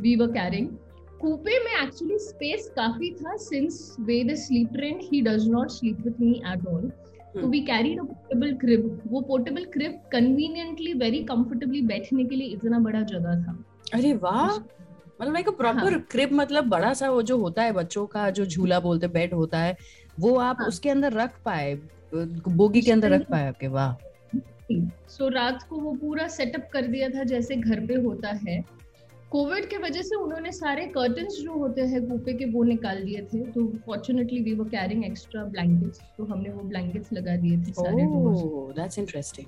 we 0.00 0.14
were 0.16 0.30
carrying 0.32 0.68
coupe 1.20 1.58
में 1.64 1.72
एक्चुअली 1.72 2.18
स्पेस 2.18 2.68
काफ़ी 2.76 3.10
था 3.14 3.36
since 3.36 3.96
way 4.00 4.22
the 4.24 4.34
sleep 4.34 4.72
train 4.72 5.00
he 5.02 5.20
does 5.22 5.48
not 5.48 5.70
sleep 5.70 6.00
with 6.00 6.20
me 6.20 6.30
at 6.52 6.66
all 6.66 6.90
तो 7.34 7.48
we 7.48 7.60
carried 7.60 8.00
a 8.00 8.02
portable 8.02 8.54
crib 8.56 9.00
वो 9.06 9.20
portable 9.20 9.64
crib 9.72 9.98
conveniently 10.12 10.92
very 10.92 11.22
comfortably 11.24 11.82
बैठने 11.86 12.24
के 12.24 12.36
लिए 12.36 12.48
इतना 12.48 12.78
बड़ा 12.78 13.02
जगह 13.02 13.42
था। 13.42 13.64
अरे 13.94 14.12
वाह। 14.14 14.56
मतलब 15.20 15.32
लाइक 15.32 15.48
प्रॉपर 15.48 15.92
हाँ. 15.92 16.00
क्रिब 16.10 16.32
मतलब 16.32 16.64
बड़ा 16.68 16.92
सा 16.94 17.10
वो 17.10 17.22
जो 17.22 17.36
होता 17.38 17.62
है 17.62 17.72
बच्चों 17.72 18.06
का 18.06 18.28
जो 18.30 18.46
झूला 18.46 18.80
बोलते 18.80 19.08
बेड 19.08 19.34
होता 19.34 19.58
है 19.58 19.76
वो 20.18 20.34
आप 20.38 20.56
हाँ. 20.60 20.66
उसके 20.68 20.90
अंदर 20.90 21.12
रख 21.12 21.38
पाए 21.44 21.74
बोगी 22.14 22.80
के 22.82 22.92
अंदर 22.92 23.10
रख 23.10 23.28
पाए 23.30 23.48
आपके? 23.48 23.68
वाह। 23.68 23.92
सो 24.70 25.24
so, 25.24 25.32
रात 25.34 25.62
को 25.62 25.76
वो 25.76 25.92
पूरा 25.92 26.26
सेटअप 26.28 26.68
कर 26.72 26.86
दिया 26.86 27.08
था 27.08 27.24
जैसे 27.24 27.56
घर 27.56 27.86
पे 27.86 27.94
होता 27.94 28.30
है। 28.44 28.62
कोविड 29.30 29.68
के 29.68 29.76
वजह 29.78 30.02
से 30.02 30.16
उन्होंने 30.16 30.52
सारे 30.52 30.84
कर्टन्स 30.86 31.40
जो 31.40 31.52
होते 31.52 31.82
हैं 31.82 32.06
कूपे 32.08 32.32
के 32.32 32.44
वो 32.44 32.62
निकाल 32.64 33.02
दिए 33.04 33.22
थे। 33.32 33.40
तो 33.52 33.66
fortunately 33.86 34.40
we 34.42 34.52
were 34.54 34.68
carrying 34.68 35.04
extra 35.04 35.44
blankets 35.44 36.00
तो 36.18 36.24
हमने 36.24 36.50
वो 36.50 36.62
ब्लैंकेट्स 36.68 37.12
लगा 37.12 37.36
दिए 37.36 37.58
थे 37.58 37.72
सारे 37.72 38.06
ओह 38.06 38.72
that's 38.72 38.98
interesting 38.98 39.46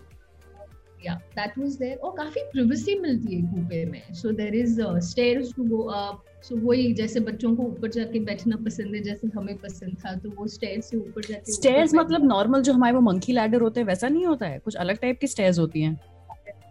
yeah 1.06 1.18
that 1.36 1.56
was 1.58 1.76
there. 1.76 1.98
और 1.98 2.16
काफ़ी 2.16 2.40
privacy 2.56 3.00
मिलती 3.00 3.34
है 3.34 3.42
कूपे 3.42 3.84
में. 3.84 4.02
So 4.12 4.32
there 4.32 4.54
is 4.54 4.78
uh, 4.78 5.00
stairs 5.00 5.52
to 5.54 5.68
go 5.72 5.88
up. 5.88 6.16
So 6.48 6.58
वही 6.64 6.92
जैसे 6.92 7.20
बच्चों 7.20 7.56
को 7.56 7.62
ऊपर 7.62 7.88
जाके 7.88 8.18
बैठना 8.18 8.56
पसंद 8.56 8.94
है 8.94 9.02
जैसे 9.02 9.28
हमें 9.28 9.56
पसंद 9.56 9.96
था 10.06 10.14
तो 10.14 10.30
वो 10.30 10.46
स्टेयर्स 10.46 10.90
से 10.90 10.96
ऊपर 10.96 11.22
जाके 11.22 11.52
स्टेयर्स 11.52 11.94
मतलब 11.94 12.24
नॉर्मल 12.24 12.62
जो 12.62 12.72
हमारे 12.72 12.94
वो 12.94 13.00
मंकी 13.00 13.32
लैडर 13.32 13.60
होते 13.60 13.80
हैं 13.80 13.86
वैसा 13.86 14.08
नहीं 14.08 14.26
होता 14.26 14.46
है? 14.46 14.58
कुछ 14.58 14.74
अलग 14.74 14.96
टाइप 14.96 15.18
की 15.20 15.26
स्टेयर्स 15.26 15.58
होती 15.58 15.82
हैं? 15.82 16.00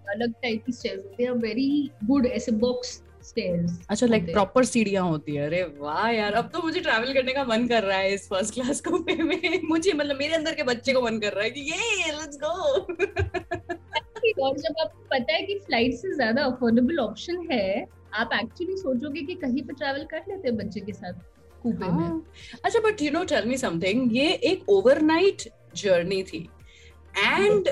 अलग 0.09 0.31
टाइप 0.31 0.65
की 0.65 0.71
स्टेयर्स 0.71 1.03
होती 1.03 1.23
है 1.23 1.31
वेरी 1.31 1.91
गुड 2.03 2.25
ऐसे 2.25 2.51
बॉक्स 2.51 3.03
स्टेयर्स 3.23 3.79
अच्छा 3.89 4.05
लाइक 4.05 4.25
प्रॉपर 4.25 4.65
सीढ़ियाँ 4.65 5.03
होती 5.03 5.35
है। 5.35 5.45
अरे 5.45 5.63
वाह 5.63 6.09
यार 6.09 6.33
अब 6.33 6.49
तो 6.53 6.61
मुझे 6.63 6.79
ट्रैवल 6.79 7.13
करने 7.13 7.33
का 7.33 7.43
मन 7.43 7.67
कर 7.67 7.83
रहा 7.83 7.97
है 7.97 8.13
इस 8.13 8.27
फ़र्स्ट 8.29 8.53
क्लास 8.53 8.81
कूपे 8.81 9.15
में। 9.15 9.61
मुझे 9.69 9.93
मतलब 9.93 10.15
मेरे 10.15 10.33
अंदर 10.33 10.53
के 10.53 10.63
बच्चे 10.63 10.93
को 10.93 11.01
मन 11.01 11.19
कर 11.19 11.33
रहा 11.33 11.43
है 11.43 11.49
कि 11.49 11.61
ये 11.61 12.11
लेट्स 12.11 12.39
गो 12.43 12.81
और 14.43 14.57
जब 14.57 14.75
आपको 14.81 15.07
पता 15.11 15.33
है 15.33 15.41
कि 15.43 15.55
फ़्लाइट 15.59 15.93
से 15.95 16.13
ज़्यादा 16.15 16.43
अफोर्डेबल 16.45 16.99
ऑप्शन 16.99 17.47
है 17.51 17.85
आप 18.13 18.29
एक्चुअली 18.33 18.77
सोचोगे 18.77 19.21
कि 19.21 19.35
कहीं 19.35 19.61
पे 19.63 19.73
ट्रैवल 19.73 20.03
कर 20.11 20.23
लेते 20.29 20.47
हैं 20.47 20.55
बच्चे 20.57 20.79
के 20.79 20.93
साथ 20.93 21.13
कूपे 21.63 21.85
हाँ. 21.85 22.09
में 22.09 22.21
अच्छा 22.65 22.79
but 22.79 23.01
you 23.01 23.11
know 23.11 23.23
tell 23.31 23.45
me 23.45 23.57
something 23.57 24.15
ये 24.17 24.31
एक 24.51 24.69
ओवरनाइट 24.69 25.47
जर्नी 25.75 26.21
थी। 26.23 26.47
एंड 27.17 27.69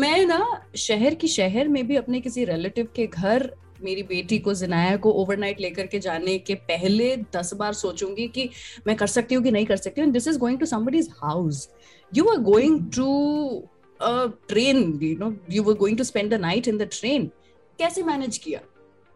मैं 0.00 0.24
ना 0.26 0.40
शहर 0.76 1.14
की 1.14 1.28
शहर 1.28 1.68
में 1.68 1.86
भी 1.86 1.96
अपने 1.96 2.20
किसी 2.20 2.44
रिलेटिव 2.44 2.88
के 2.96 3.06
घर 3.06 3.50
मेरी 3.82 4.02
बेटी 4.02 4.38
को 4.38 4.54
जिनाया 4.54 4.96
को 4.96 5.10
ओवरनाइट 5.22 5.60
लेकर 5.60 5.86
के 5.86 5.98
जाने 5.98 6.38
के 6.38 6.54
पहले 6.70 7.16
दस 7.36 7.52
बार 7.54 7.72
सोचूँगी 7.72 8.26
कि 8.28 8.48
मैं 8.86 8.96
कर 8.96 9.06
सकती 9.06 9.34
हूँ 9.34 9.44
कि 9.44 9.50
नहीं 9.50 9.66
कर 9.66 9.76
सकती 9.76 10.00
हूँ। 10.00 10.10
This 10.12 10.28
is 10.28 10.38
going 10.38 10.58
to 10.58 10.66
somebody's 10.66 11.08
house 11.22 11.68
you 12.12 12.28
are 12.28 12.38
going 12.42 12.80
to 12.96 13.06
a 14.06 14.12
train 14.52 14.80
you 15.00 15.16
know 15.18 15.30
you 15.56 15.62
were 15.68 15.74
going 15.82 15.98
to 15.98 16.04
spend 16.04 16.32
the 16.34 16.38
night 16.38 16.70
in 16.72 16.78
the 16.78 16.86
train. 16.98 17.28
कैसे 17.78 18.02
मैनेज 18.02 18.38
किया? 18.38 18.60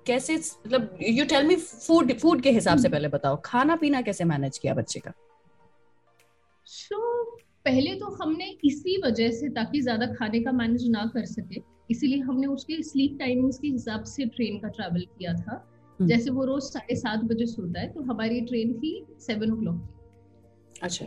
कैसे 0.07 0.37
मतलब 0.37 0.99
you 1.03 1.25
tell 1.33 1.47
me 1.47 1.57
food 1.57 2.13
food 2.19 2.43
के 2.43 2.51
हिसाब 2.51 2.79
से 2.79 2.89
पहले 2.89 3.09
बताओ। 3.09 3.41
खाना 3.45 3.77
पीना 3.77 4.01
कैसे 4.03 4.25
मैनेज 4.25 4.59
किया 4.59 4.75
बच्चे 4.75 5.01
का? 5.01 5.13
सो 6.67 6.95
so, 6.95 7.43
पहले 7.65 7.95
तो 7.95 8.07
हमने 8.23 8.45
इसी 8.65 9.01
वजह 9.05 9.31
से 9.31 9.49
ताकि 9.55 9.81
ज़्यादा 9.81 10.07
खाने 10.15 10.41
का 10.41 10.53
मैनेज 10.53 10.89
ना 10.91 11.05
कर 11.15 11.25
सके 11.25 11.61
इसीलिए 11.91 12.21
हमने 12.21 12.47
उसके 12.47 12.83
स्लीप 12.83 13.17
टाइमिंग्स 13.19 13.59
के 13.59 13.69
हिसाब 13.69 14.05
से 14.05 14.25
ट्रेन 14.37 14.59
का 14.59 14.69
ट्रैवल 14.69 15.05
किया 15.19 15.33
था। 15.35 15.65
जैसे 15.99 16.31
वो 16.31 16.45
रोज 16.45 16.63
साढ़े 16.63 16.95
सात 16.97 17.21
बजे 17.31 17.47
सोता 17.47 17.81
है 17.81 17.93
तो 17.93 18.03
हमारी 18.03 18.41
ट्रेन 18.41 18.73
थी 18.81 18.91
सेवन 19.21 19.53
ओ 19.53 19.57
क्लॉक 19.61 20.81
अच्छा। 20.83 21.07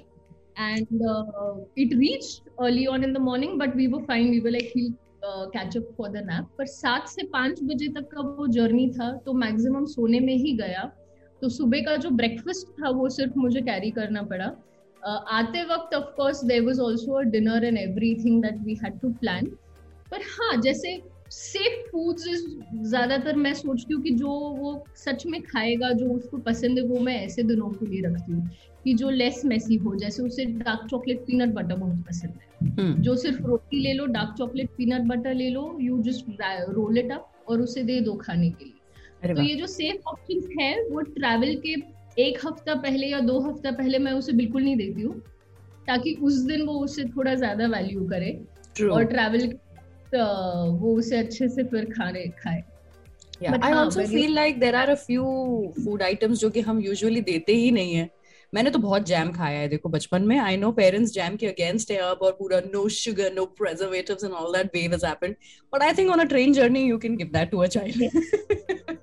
And 0.58 1.02
uh, 1.10 1.54
it 1.76 1.98
reached 1.98 2.50
early 2.60 2.88
on 2.88 3.04
in 3.04 3.14
the 3.14 3.20
morning 3.20 3.58
but 3.58 3.76
we 3.76 3.88
were 3.88 4.04
fine. 4.04 4.30
We 4.30 4.40
were 4.40 4.52
like 4.52 4.72
he'll 4.74 4.94
uh, 5.24 5.50
catch 5.50 5.78
up 5.78 5.84
for 5.98 6.10
the 6.10 6.22
nap. 6.22 6.46
पर 6.58 6.66
सात 6.66 7.08
से 7.08 7.24
पाँच 7.34 7.64
बजे 7.64 7.88
तक 7.96 8.10
का 8.14 8.22
वो 8.22 8.48
जर्नी 8.48 8.90
था 8.92 9.12
तो 9.26 9.34
मैक्सिमम 9.34 9.86
सोने 9.94 10.20
में 10.20 10.36
ही 10.36 10.58
गया। 10.58 10.84
तो 11.42 11.50
सुबह 11.50 11.82
का 11.86 11.96
जो 11.96 12.10
ब्रेकफास्ट 12.10 12.68
था 12.82 12.90
वो 12.90 13.10
सिर्फ़ 13.10 13.38
मुझे 13.40 13.62
कैरी 13.62 13.92
करना 13.92 14.22
पड़ा। 14.24 14.52
Uh, 15.02 15.20
आते 15.34 15.64
वक्त 15.66 15.96
of 15.96 16.16
course 16.16 16.44
there 16.46 16.64
was 16.66 16.80
also 16.80 17.14
a 17.20 17.22
dinner 17.32 17.64
and 17.66 17.78
everything 17.78 18.42
that 18.44 18.58
we 18.66 18.76
had 18.84 19.00
to 19.02 19.10
plan 19.22 19.46
पर 20.12 20.22
हाँ 20.32 20.56
जैसे 20.62 20.96
सेफ़ 21.32 21.90
फूड्स 21.92 22.24
ज़्यादातर 22.84 23.36
मैं 23.36 23.54
सोचती 23.54 23.94
हूँ 23.94 24.02
कि 24.04 24.12
जो 24.12 24.30
वो 24.56 24.74
सच 24.96 25.26
में 25.26 25.42
खाएगा 25.42 25.92
जो 25.92 26.10
उसको 26.10 26.38
पसंद 26.38 26.80
है 26.80 26.84
वो 26.86 27.00
मैं 27.00 27.16
ऐसे 27.16 27.44
दिनों 27.44 27.70
के 27.70 27.86
लिए 27.86 28.02
रखती 28.02 28.32
हूँ 28.32 28.50
कि 28.84 28.94
जो 28.94 29.10
लेस 29.10 29.42
मेसी 29.46 29.76
हो 29.76 29.96
जैसे 29.96 30.24
उसे 30.24 30.46
डार्क 30.46 30.88
चॉकलेट 30.90 31.20
पीनट 31.20 31.54
बटर 31.54 31.76
बहुत 31.76 32.04
पसंद 32.08 32.32
है 32.32 32.76
hmm. 32.76 33.02
जो 33.02 33.16
सिर्फ़ 33.16 33.42
रोटी 33.44 33.80
ले 33.80 33.94
लो 33.94 34.06
डार्क 34.08 34.36
चॉकलेट 34.38 34.70
पीनट 34.78 35.08
बटर 35.08 35.34
ले 35.34 35.50
लो 35.50 35.78
you 35.82 36.02
just 36.02 36.42
roll 36.70 36.98
it 36.98 37.12
up 37.12 37.32
और 37.48 37.62
उसे 37.62 37.84
दे 37.84 38.00
दो 38.02 38.16
खाने 38.16 38.50
के 38.50 38.66
लिए 38.66 39.34
तो 39.34 39.42
ये 39.42 39.56
जो 39.56 39.68
सेफ़ 39.68 40.08
ऑप्शन 40.08 40.62
है 40.62 40.74
वो 40.90 41.02
ट्रैवल 41.12 41.56
के 41.66 41.76
एक 42.22 42.46
हफ़्ता 42.46 42.76
पहले 42.82 43.08
या 43.08 43.20
दो 43.24 43.40
हफ़्ता 43.40 43.72
पहले 43.72 44.00
मैं 44.00 44.12
उसे 44.14 44.34
बिल्कुल 44.34 44.64
नहीं 44.64 44.78
देती 44.78 45.02
हूँ 45.02 45.20
ताकि 45.88 46.14
उस 46.24 46.42
दिन 46.44 46.62
वो 46.62 46.80
उसे 46.80 47.04
थोड़ा 47.08 47.36
ज़्यादा 47.36 47.68
वैल्यू 47.68 48.08
करे 48.08 48.40
True. 48.76 48.92
और 48.92 49.04
ट्रैवल 49.04 49.48
वो 50.14 50.96
उसे 50.98 51.18
अच्छे 51.18 51.48
से 51.50 51.64
फिर 51.64 51.86
खाने 51.92 52.28
खाए। 52.40 52.64
I 53.46 53.74
also 53.74 54.02
feel 54.04 54.34
like 54.36 54.60
there 54.60 54.76
are 54.76 54.90
a 54.90 54.96
few 54.96 55.24
food 55.84 56.02
items 56.04 56.40
जो 56.40 56.50
कि 56.50 56.62
हम 56.62 56.80
यूजुअली 56.80 57.22
देते 57.22 57.54
ही 57.56 57.72
नहीं 57.72 57.94
है। 57.94 58.10
मैंने 58.54 58.70
तो 58.70 58.80
बहुत 58.80 59.06
जैम 59.08 59.32
खाया 59.32 59.60
है 59.60 59.68
देखो 59.68 59.90
बचपन 59.90 60.22
में। 60.28 60.38
आई 60.40 60.58
नो 60.58 60.72
पेरेंट्स 60.72 61.12
जैम 61.14 61.36
के 61.36 61.48
अगेंस्ट 61.48 61.92
है 61.92 61.98
अब 62.00 62.20
और 62.22 62.32
पूरा 62.40 62.60
no 62.66 62.88
sugar 62.90 63.34
no 63.34 63.46
preservatives 63.58 64.24
and 64.24 64.34
all 64.34 64.54
that 64.54 64.76
wave 64.76 64.92
has 64.92 65.06
happened 65.06 65.36
but 65.74 65.84
I 65.84 65.94
think 65.98 66.12
on 66.12 66.20
a 66.20 66.24
train 66.26 66.54
journey 66.54 66.82
you 66.82 66.98
can 66.98 67.16
give 67.18 67.28
that 67.34 67.52
to 67.52 67.58
a 67.58 67.68
child 67.68 67.98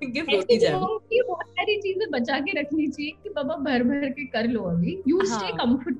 give 0.03 0.25
roti 0.33 0.57
jam 0.57 0.79
बहुत 0.79 1.47
सारी 1.49 1.75
चीज़ें 1.81 2.09
बचा 2.11 2.39
के 2.39 2.59
रखनी 2.59 2.87
चाहिए 2.87 3.11
कि 3.23 3.29
बाबा 3.29 3.55
भर 3.63 3.83
भर 3.83 4.09
के 4.09 4.25
कर 4.27 4.47
लो 4.47 4.61
अभी। 4.69 4.91
यू 5.07 5.25
स्टे 5.25 5.51
कंफर्ट 5.57 5.97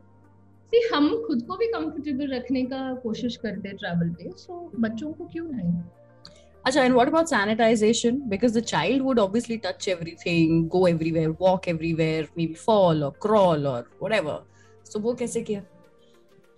सी 0.71 0.81
हम 0.93 1.09
खुद 1.27 1.41
को 1.47 1.55
भी 1.57 1.67
कंफर्टेबल 1.67 2.33
रखने 2.33 2.63
का 2.65 2.93
कोशिश 3.03 3.35
करते 3.43 3.67
हैं 3.67 3.77
ट्रैवल 3.77 4.09
पे 4.19 4.31
सो 4.37 4.59
बच्चों 4.79 5.13
को 5.13 5.25
क्यों 5.25 5.45
नहीं 5.45 5.81
Acha, 6.65 6.81
and 6.85 6.93
what 6.93 7.07
about 7.07 7.27
sanitization? 7.27 8.17
Because 8.29 8.53
the 8.53 8.61
child 8.61 9.01
would 9.01 9.17
obviously 9.17 9.57
touch 9.57 9.87
everything, 9.87 10.67
go 10.67 10.85
everywhere, 10.85 11.31
walk 11.33 11.67
everywhere, 11.67 12.25
maybe 12.35 12.53
fall 12.55 13.03
or 13.03 13.11
crawl 13.25 13.67
or 13.67 13.85
whatever. 13.99 14.35
So 14.83 14.99
वो 14.99 15.13
कैसे 15.13 15.41
किया? 15.41 15.61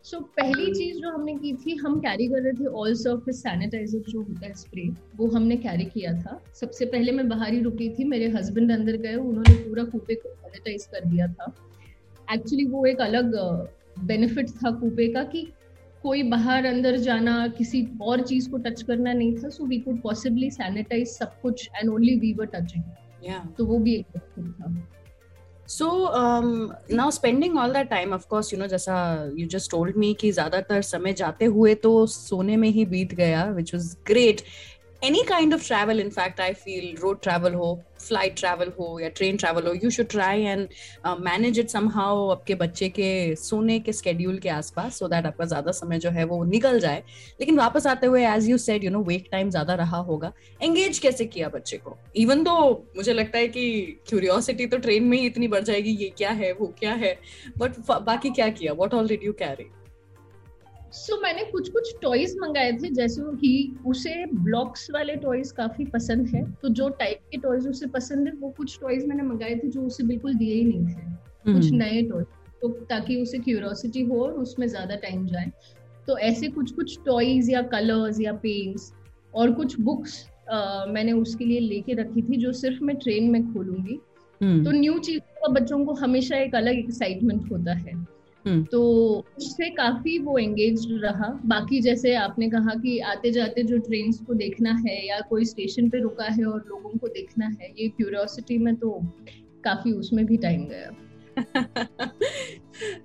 सो 0.05 0.17
so, 0.17 0.23
पहली 0.37 0.65
चीज़ 0.73 0.97
जो 1.01 1.09
हमने 1.09 1.35
की 1.35 1.53
थी 1.55 1.75
हम 1.77 1.99
कैरी 1.99 2.27
कर 2.27 2.41
रहे 2.41 2.53
थे 2.53 2.65
ऑल 2.65 2.93
सर्फेस 2.95 3.41
सैनिटाइजर 3.43 3.99
जो 4.09 4.21
होता 4.21 4.45
है 4.45 4.53
स्प्रे 4.53 4.87
वो 5.15 5.27
हमने 5.35 5.57
कैरी 5.65 5.85
किया 5.85 6.13
था 6.21 6.39
सबसे 6.59 6.85
पहले 6.93 7.11
मैं 7.11 7.27
बाहर 7.29 7.53
ही 7.53 7.61
रुकी 7.61 7.89
थी 7.99 8.03
मेरे 8.13 8.29
हस्बैंड 8.37 8.71
अंदर 8.71 8.97
गए 9.03 9.15
उन्होंने 9.15 9.55
पूरा 9.67 9.83
कूपे 9.91 10.15
को 10.15 10.29
सैनिटाइज 10.29 10.85
कर 10.93 11.05
दिया 11.05 11.27
था 11.33 11.53
एक्चुअली 12.33 12.65
वो 12.65 12.85
एक 12.85 13.01
अलग 13.01 13.35
बेनिफिट 13.99 14.49
था 14.49 14.71
कूपे 14.71 15.07
का 15.07 15.23
कि 15.23 15.47
कोई 16.03 16.23
बाहर 16.23 16.65
अंदर 16.65 16.97
जाना 16.97 17.47
किसी 17.47 17.87
और 18.01 18.21
चीज़ 18.21 18.49
को 18.51 18.57
टच 18.57 18.81
करना 18.81 19.13
नहीं 19.13 19.35
था 19.35 19.49
so 19.49 19.65
we 19.65 19.79
could 19.79 20.01
possibly 20.01 20.49
sanitise 20.51 21.07
सब 21.07 21.41
कुछ 21.41 21.69
and 21.75 21.89
only 21.89 22.15
we 22.19 22.33
were 22.33 22.45
touching 22.45 22.83
तो 23.57 23.65
वो 23.65 23.77
भी 23.79 23.95
एक 23.95 24.17
था। 24.17 24.87
So 25.67 25.89
now 26.95 27.11
spending 27.11 27.57
all 27.57 27.73
that 27.73 27.89
time 27.89 28.13
of 28.13 28.27
course 28.27 28.53
you 28.53 28.59
know 28.59 28.67
जैसा 28.67 28.95
यू 29.37 29.47
जस्ट 29.47 29.71
टोल्ड 29.71 29.97
मी 29.97 30.13
कि 30.13 30.31
ज़्यादातर 30.31 30.81
समय 30.81 31.13
जाते 31.13 31.45
हुए 31.45 31.75
तो 31.75 32.05
सोने 32.05 32.57
में 32.57 32.69
ही 32.69 32.85
बीत 32.85 33.13
गया 33.13 33.43
which 33.45 33.73
was 33.75 33.95
great 34.07 34.41
any 35.01 35.23
kind 35.25 35.53
of 35.53 35.63
travel, 35.63 35.99
in 35.99 36.11
fact, 36.11 36.39
i 36.39 36.53
feel 36.53 36.95
road 37.03 37.21
travel 37.21 37.53
ho, 37.53 37.69
flight 37.99 38.35
travel 38.35 38.69
हो 38.79 38.99
या 38.99 39.09
ट्रेन 39.17 39.37
ट्रैवल 39.37 39.67
हो 39.67 39.73
you 39.73 39.89
should 39.89 40.07
try 40.09 40.41
and 40.43 40.67
manage 41.19 41.59
it 41.59 41.69
somehow 41.69 42.29
आपके 42.31 42.55
बच्चे 42.55 42.89
के 42.89 43.09
सोने 43.35 43.79
के 43.79 43.93
स्केड्यूल 43.93 44.37
के 44.39 44.49
आसपास 44.49 44.99
सो 44.99 45.07
दैट 45.07 45.25
आपका 45.25 45.45
ज़्यादा 45.45 45.71
समय 45.71 45.99
जो 45.99 46.09
है 46.09 46.23
वो 46.23 46.43
निकल 46.45 46.79
जाए। 46.79 47.03
लेकिन 47.39 47.57
वापस 47.57 47.87
आते 47.87 48.07
हुए 48.07 48.25
as 48.27 48.49
you 48.49 48.57
said 48.57 48.83
you 48.83 48.91
know 48.91 49.01
wake 49.03 49.27
time 49.31 49.49
ज़्यादा 49.49 49.75
रहा 49.75 49.97
होगा। 49.99 50.31
एंगेज 50.61 50.99
कैसे 50.99 51.25
किया 51.25 51.49
बच्चे 51.49 51.77
को? 51.77 51.97
इवन 52.15 52.43
तो 52.43 52.55
मुझे 52.97 53.13
लगता 53.13 53.37
है 53.37 53.47
कि 53.47 53.81
क्यूरियोसिटी 54.09 54.65
तो 54.65 54.77
ट्रेन 54.77 55.03
में 55.03 55.17
ही 55.17 55.25
इतनी 55.25 55.47
बढ़ 55.47 55.63
जाएगी, 55.63 55.91
ये 55.91 56.09
क्या 56.17 56.29
है, 56.31 56.51
वो 56.53 56.73
क्या 56.79 56.93
है 56.93 57.17
बट 57.57 57.77
बाकी 58.01 58.29
क्या 58.31 58.49
किया? 58.49 58.73
What 58.73 58.93
all 58.93 59.07
did 59.07 59.23
you 59.23 59.33
carry 59.33 59.69
so 60.93 61.15
so, 61.15 61.21
मैंने 61.23 61.43
कुछ 61.43 61.69
कुछ 61.69 61.93
टॉयज 62.01 62.35
मंगाए 62.39 62.71
थे 62.73 62.89
जैसे 62.89 63.21
कि 63.37 63.81
उसे 63.85 64.25
ब्लॉक्स 64.33 64.89
वाले 64.91 65.15
टॉयज 65.15 65.51
काफ़ी 65.51 65.85
पसंद 65.85 66.27
है 66.27 66.43
तो 66.61 66.69
जो 66.69 66.89
टाइप 66.99 67.19
के 67.31 67.37
टॉयज 67.37 67.67
उसे 67.67 67.87
पसंद 67.87 68.27
है 68.27 68.33
वो 68.33 68.49
कुछ 68.49 68.77
टॉयज 68.81 69.05
मैंने 69.05 69.23
मंगाए 69.23 69.55
थे 69.55 69.67
जो 69.67 69.81
उसे 69.81 70.03
बिल्कुल 70.03 70.33
दिए 70.33 70.53
ही 70.53 70.63
नहीं 70.63 70.85
थे 70.85 71.01
hmm. 71.01 71.53
कुछ 71.53 71.71
नए 71.71 72.01
टॉयज 72.01 72.25
तो 72.61 72.69
ताकि 72.89 73.21
उसे 73.21 73.39
क्यूरोसिटी 73.39 74.01
हो 74.01 74.19
और 74.23 74.33
उसमें 74.33 74.67
ज़्यादा 74.67 74.95
टाइम 74.97 75.25
जाए 75.27 75.51
तो 76.07 76.17
ऐसे 76.19 76.47
कुछ 76.49 76.71
कुछ 76.71 76.97
टॉयज 77.05 77.49
या 77.49 77.61
कलर्स 77.69 78.19
या 78.21 78.33
पेंट्स 78.43 78.91
और 79.33 79.51
कुछ 79.53 79.79
बुक्स 79.79 80.25
आ, 80.51 80.85
मैंने 80.85 81.11
उसके 81.13 81.45
लिए 81.45 81.59
लेके 81.59 81.93
रखी 81.93 82.21
थी 82.21 82.37
जो 82.37 82.51
सिर्फ़ 82.53 82.83
मैं 82.83 82.95
ट्रेन 82.97 83.31
में 83.31 83.53
खोलूँगी 83.53 83.99
hmm. 84.41 84.63
तो 84.65 84.71
न्यू 84.71 84.99
चीज़ 84.99 85.19
का 85.19 85.51
बच्चों 85.51 85.85
को 85.85 85.93
हमेशा 85.95 86.37
एक 86.37 86.55
अलग 86.55 86.79
एक्साइटमेंट 86.79 87.51
होता 87.51 87.73
है 87.73 87.91
हम्म। 87.91 88.05
तो 88.47 89.25
उससे 89.37 89.69
काफ़ी 89.69 90.19
वो 90.19 90.37
एंगेज 90.37 90.87
रहा। 90.91 91.41
बाकी 91.45 91.81
जैसे 91.81 92.15
आपने 92.15 92.49
कहा 92.49 92.73
कि 92.75 92.99
आते 92.99 93.31
जाते 93.31 93.63
जो 93.63 93.77
ट्रेन 93.77 94.11
को 94.11 94.33
देखना 94.33 94.73
है 94.87 95.07
या 95.07 95.19
कोई 95.19 95.45
स्टेशन 95.45 95.89
पे 95.89 95.99
रुका 95.99 96.25
है 96.25 96.45
और 96.45 96.65
लोगों 96.67 96.97
को 96.97 97.07
देखना 97.07 97.45
है 97.45 97.73
ये 97.79 97.89
क्यूरियोसिटी 97.89 98.57
में 98.57 98.75
तो 98.75 99.01
काफ़ी 99.63 99.91
उसमें 99.91 100.25
भी 100.25 100.37
टाइम 100.37 100.67
गया। 100.67 100.91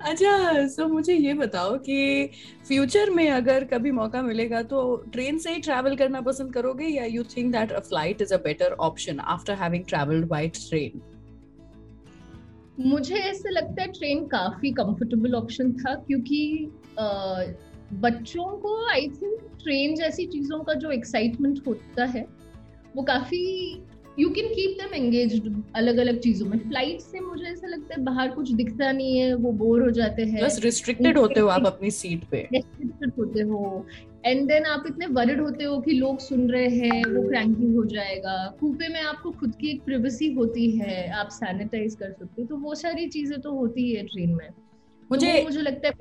अच्छा 0.00 0.66
सो 0.66 0.88
मुझे 0.88 1.14
ये 1.14 1.35
बताओ 1.35 1.78
कि 1.78 2.31
फ्यूचर 2.69 3.11
में 3.11 3.31
अगर 3.31 3.64
कभी 3.64 3.90
मौका 3.90 4.23
मिलेगा 4.23 4.62
तो 4.62 4.97
ट्रेन 5.12 5.38
से 5.38 5.52
ही 5.52 5.61
ट्रैवल 5.61 5.97
करना 5.97 6.21
पसंद 6.21 6.55
करोगे 6.55 6.85
या 6.85 7.05
you 7.05 7.23
think 7.23 7.52
that 7.52 7.73
a 7.73 7.81
flight 7.81 8.23
is 8.23 8.35
a 8.35 8.37
better 8.37 8.73
option 8.73 9.21
after 9.21 9.55
having 9.55 9.85
travelled 9.85 10.26
by 10.26 10.49
train 10.49 11.15
मुझे 12.80 13.14
ऐसे 13.14 13.50
लगता 13.50 13.83
है 13.83 13.88
ट्रेन 13.88 14.26
काफ़ी 14.26 14.71
कंफर्टेबल 14.73 15.35
ऑप्शन 15.35 15.73
था 15.73 15.95
क्योंकि 15.95 16.71
आ, 16.99 17.42
बच्चों 17.92 18.45
को 18.59 18.90
आई 18.90 19.09
थिंक 19.09 19.40
ट्रेन 19.62 19.95
जैसी 19.95 20.26
चीज़ों 20.26 20.59
का 20.61 20.75
जो 20.75 20.90
एक्साइटमेंट 20.90 21.66
होता 21.66 22.04
है 22.04 22.26
वो 22.97 23.02
काफ़ी 23.02 23.42
you 24.18 24.28
can 24.30 24.46
keep 24.49 24.76
them 24.80 24.94
engage 24.94 25.42
अलग 25.76 25.96
अलग 25.96 26.18
चीज़ों 26.18 26.46
में। 26.49 26.58
फ़्लाइट 26.58 27.00
से 27.00 27.20
मुझे 27.20 27.44
ऐसा 27.44 27.68
लगता 27.68 27.94
है 27.94 28.02
बाहर 28.04 28.28
कुछ 28.28 28.52
दिखता 28.52 28.90
नहीं 28.92 29.18
है 29.18 29.35
वो 29.35 29.52
बोर 29.52 29.82
हो 29.82 29.90
जाते 29.90 30.25
हैं। 30.25 30.42
बस 30.44 30.58
रिस्ट्रिक्टेड 30.64 31.18
होते 31.18 31.40
हो 31.40 31.49
आप 31.49 31.66
अपनी 31.66 31.90
सीट 31.90 32.25
पे। 32.25 32.46
रिस्ट्रिक्टेड 32.52 33.12
होते 33.18 33.40
हो। 33.40 33.87
एंड 34.26 34.46
देन 34.49 34.64
आप 34.64 34.85
इतने 34.87 35.06
वरिड 35.06 35.40
होते 35.40 35.64
हो 35.64 35.78
कि 35.80 35.92
लोग 35.92 36.18
सुन 36.18 36.49
रहे 36.50 36.68
हैं 36.68 37.04
वो 37.04 37.28
क्रैंकी 37.28 37.73
हो 37.75 37.85
जाएगा। 37.85 38.37
कूपे 38.61 38.88
में 38.88 39.00
आपको 39.00 39.30
खुद 39.30 39.54
की 39.54 39.70
एक 39.70 39.82
प्रिवेसी 39.82 40.32
होती 40.32 40.70
है 40.78 41.08
आप 41.11 41.28
सैनिटाइज 41.32 41.94
कर 41.94 42.12
सकते 42.12 42.42
हो। 42.42 42.49
तो 42.49 42.56
वो 42.56 42.75
सारी 42.75 43.06
चीज़ें 43.08 43.40
तो 43.40 43.52
होती 43.52 43.90
है 43.92 44.02
ट्रेन 44.04 44.35
में। 44.35 44.49
मुझे 45.11 45.32
तो 45.32 45.44
मुझे 45.44 45.61
लगता 45.61 45.88
है 45.88 45.94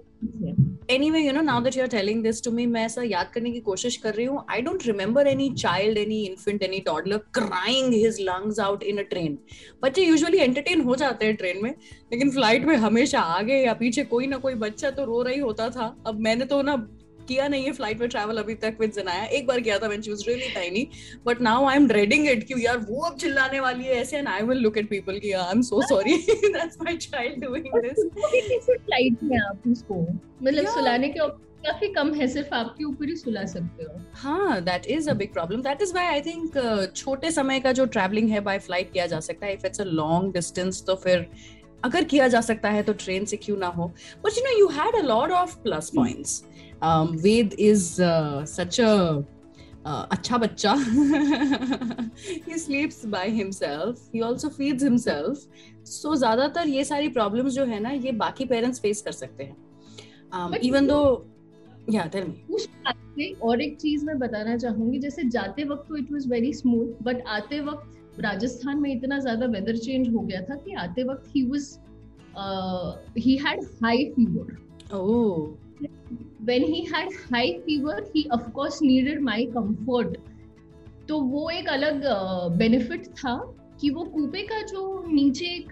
any 0.95 1.07
you 1.19 1.33
know 1.33 1.41
now 1.43 1.61
that 1.63 1.77
you 1.77 1.83
are 1.83 1.89
telling 1.89 2.23
this 2.23 2.43
to 2.43 2.51
me 2.51 2.65
मैं 2.67 2.85
ऐसा 2.85 3.03
याद 3.05 3.31
करने 3.33 3.51
की 3.51 3.59
कोशिश 3.61 3.97
कर 3.97 4.13
रही 4.13 4.25
हूँ 4.25 4.43
I 4.51 4.61
don't 4.61 4.85
remember 4.87 5.27
any 5.27 5.49
child 5.55 5.97
any 5.97 6.21
infant 6.25 6.63
any 6.63 6.79
toddler 6.85 7.17
crying 7.33 7.93
his 7.93 8.19
lungs 8.21 8.59
out 8.59 8.83
in 8.83 8.97
a 8.97 9.07
train 9.09 9.37
बच्चे 9.83 10.05
यूजली 10.05 10.37
एंटरटेन 10.39 10.81
हो 10.81 10.95
जाते 10.95 11.25
हैं 11.25 11.35
ट्रेन 11.35 11.61
में, 11.63 11.73
लेकिन 12.13 12.29
फ़्लाइट 12.31 12.65
में 12.65 12.75
हमेशा 12.77 13.19
आगे 13.37 13.55
या 13.55 13.73
पीछे 13.73 14.03
कोई 14.05 14.27
ना 14.27 14.37
कोई 14.37 14.53
बच्चा 14.55 14.89
तो 14.91 15.05
रो 15.05 15.21
रही 15.21 15.39
होता 15.39 15.69
था। 15.69 15.95
अब 16.07 16.19
मैंने 16.19 16.45
तो 16.45 16.61
ना 16.61 16.75
किया 17.27 17.47
नहीं 17.47 17.65
है 17.65 17.71
फ़्लाइट 17.71 17.99
में 17.99 18.09
ट्रैवल 18.09 18.37
अभी 18.37 18.55
तक 18.55 18.77
विद 18.79 18.91
जनाया 18.91 19.23
एक 19.23 19.47
बार 19.47 19.61
किया 19.61 19.77
था 19.79 19.87
when 19.87 20.01
she 20.01 20.11
was 20.11 20.23
really 20.27 20.49
tiny 20.49 20.87
but 21.25 21.41
now 21.41 21.65
I 21.65 21.75
am 21.75 21.87
dreading 21.87 22.27
it 22.29 22.43
कि 22.43 22.65
यार 22.65 22.77
वो 22.89 23.01
अब 23.01 23.17
चिल्लाने 23.17 23.59
वाली 23.59 23.83
है 23.83 23.95
ऐसे 23.95 24.17
and 24.17 24.27
I 24.27 24.41
will 24.41 24.57
look 24.57 24.77
at 24.77 24.89
people 24.89 25.19
कि 25.19 25.31
I 25.31 25.51
am 25.51 25.61
so 25.61 25.81
sorry 25.89 26.17
that's 26.17 26.77
my 26.81 26.95
child 26.97 27.45
doing 27.45 27.81
this 27.81 28.05
flight 28.69 29.23
में 29.23 29.37
आप 29.39 29.61
उसको? 29.67 30.01
मतलब 30.43 30.65
सुलाने 30.65 31.09
के 31.09 31.27
काफ़ी 31.65 31.87
कम 31.87 32.13
है 32.13 32.27
सिर्फ़ 32.27 32.53
आपके 32.53 32.83
ऊपर 32.83 33.09
ही 33.09 33.15
सुला 33.15 33.43
सकते 33.45 33.83
हो। 33.83 33.99
हाँ 34.13 34.61
that 34.61 34.85
is 34.87 35.09
a 35.09 35.13
big 35.13 35.31
problem 35.33 35.61
that 35.61 35.81
is 35.81 35.93
why 35.93 36.05
I 36.05 36.21
think 36.21 36.91
छोटे 36.95 37.31
समय 37.31 37.59
का 37.59 37.71
जो 37.71 37.85
ट्रैवलिंग 37.85 38.29
है 38.29 38.39
बाय 38.39 38.59
फ़्लाइट 38.59 38.91
किया 38.93 39.05
जा 39.05 39.19
सकता 39.19 39.45
है। 39.45 39.53
If 39.53 39.65
it's 39.65 39.81
a 39.81 39.83
long 39.83 40.33
distance 40.33 40.83
तो 40.87 40.95
फिर 40.95 41.25
अगर 41.83 42.03
किया 42.03 42.27
जा 42.27 42.41
सकता 42.41 42.69
है 42.69 42.83
तो 42.83 42.93
ट्रेन 42.93 43.25
से 43.25 43.37
क्यों 43.37 43.57
ना 43.57 43.67
हो? 43.67 43.87
But 44.25 44.37
you 44.37 44.43
know 44.43 44.57
you 44.59 44.67
had 44.77 44.95
a 44.95 45.01
lot 45.07 45.31
of 45.31 45.55
plus 45.63 45.89
points 45.95 46.41
um, 46.85 47.17
Ved 47.17 47.55
is 47.59 47.99
uh, 47.99 48.45
such 48.45 48.79
a 48.79 48.91
uh, 49.85 50.05
अच्छा 50.11 50.37
बच्चा 50.37 50.73
he 52.47 52.57
sleeps 52.57 53.05
by 53.05 53.25
himself. 53.29 53.99
He 54.11 54.21
also 54.21 54.49
feeds 54.49 54.83
himself. 54.83 55.45
So 55.83 56.15
ज़्यादातर 56.15 56.67
ये 56.67 56.83
सारी 56.83 57.09
प्रॉब्लम्स 57.09 57.53
जो 57.53 57.65
है 57.65 57.79
ना 57.79 57.89
ये 57.89 58.11
बाकी 58.23 58.45
पेरेंट्स 58.45 58.79
फेस 58.79 59.01
कर 59.01 59.11
सकते 59.11 59.43
हैं। 59.43 59.55
इवन 60.63 60.87
दो 60.87 61.01
या 61.91 62.05
टेल 62.15 62.33
मी 63.17 63.31
और 63.43 63.61
एक 63.61 63.77
चीज़ 63.81 64.05
मैं 64.05 64.17
बताना 64.19 64.55
चाहूँगी 64.57 64.99
जैसे 64.99 65.23
जाते 65.29 65.63
वक्त 65.63 65.87
तो 65.89 65.97
it 65.97 66.11
was 66.11 66.27
very 66.27 66.53
smooth 66.53 67.03
but 67.03 67.21
आते 67.27 67.59
वक्त 67.61 68.19
राजस्थान 68.19 68.79
में 68.81 68.91
इतना 68.91 69.19
ज़्यादा 69.19 69.45
वेदर 69.45 69.77
चेंज 69.77 70.13
हो 70.15 70.19
गया 70.19 70.41
था 70.41 70.55
कि 70.55 70.73
आते 70.83 71.03
वक्त 71.03 71.35
he 71.35 71.43
was 71.49 71.77
he 73.17 73.35
had 73.45 73.63
high 73.83 74.05
fever 74.15 74.57
oh 74.97 75.55
when 76.45 76.63
he 76.63 76.79
had 76.85 77.13
high 77.31 77.59
fever 77.65 77.97
he 78.13 78.23
of 78.29 78.53
course 78.53 78.79
needed 78.81 79.21
my 79.29 79.41
comfort. 79.57 80.17
तो 81.07 81.19
वो 81.21 81.49
एक 81.49 81.67
अलग 81.69 82.05
बेनिफिट 82.57 83.07
था 83.17 83.35
कि 83.81 83.89
वो 83.89 84.03
कूपे 84.03 84.41
का 84.41 84.61
जो 84.61 85.03
नीचे 85.07 85.45
एक 85.45 85.71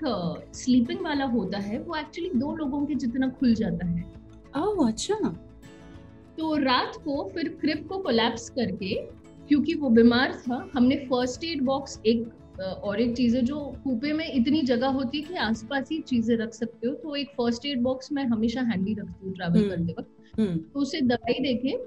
स्लीपिंग 0.55 0.99
वाला 0.99 1.25
होता 1.25 1.59
है 1.59 1.79
वो 1.79 1.95
एक्चुअली 1.95 2.29
दो 2.39 2.55
लोगों 2.55 2.85
के 2.85 2.95
जितना 2.95 3.29
खुल 3.29 3.53
जाता 3.53 3.87
है। 3.87 4.03
ओह 4.57 4.87
अच्छा। 4.87 5.15
तो 6.37 6.55
रात 6.63 6.95
को 7.05 7.23
फिर 7.33 7.49
क्रिप 7.61 7.87
को 7.89 7.97
कोलैप्स 7.97 8.49
करके 8.49 8.95
क्योंकि 9.47 9.73
वो 9.73 9.89
बीमार 9.89 10.33
था 10.33 10.69
हमने 10.73 10.95
फ़र्स्ट 11.09 11.43
एड 11.43 11.61
बॉक्स 11.61 11.99
एक 12.05 12.27
और 12.59 13.01
एक 13.01 13.15
चीज़ 13.15 13.35
है 13.35 13.41
जो 13.41 13.59
कूपे 13.83 14.11
में 14.13 14.25
इतनी 14.25 14.61
जगह 14.63 14.87
होती 14.89 15.17
है 15.17 15.23
कि 15.23 15.35
आसपास 15.39 15.89
ही 15.91 15.99
चीज़ें 16.01 16.35
रख 16.37 16.53
सकते 16.53 16.87
हो 16.87 16.93
तो 16.93 17.15
एक 17.15 17.29
फ़र्स्ट 17.29 17.65
एड 17.65 17.81
बॉक्स 17.81 18.11
मैं 18.11 18.25
हमेशा 18.25 18.61
हैंडी 18.61 18.93
रखती 18.93 19.25
हूँ 19.25 19.33
ट्रैवल 19.35 19.59
हम्म। 19.59 19.69
करते 19.69 19.95
वक्त 19.99 20.39
हम्म। 20.39 20.57
तो 20.57 20.79
उसे 20.79 21.01
दवाई 21.03 21.39
देखे 21.39 21.77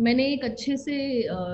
मैंने 0.00 0.26
एक 0.32 0.44
अच्छे 0.44 0.76
से 0.76 0.96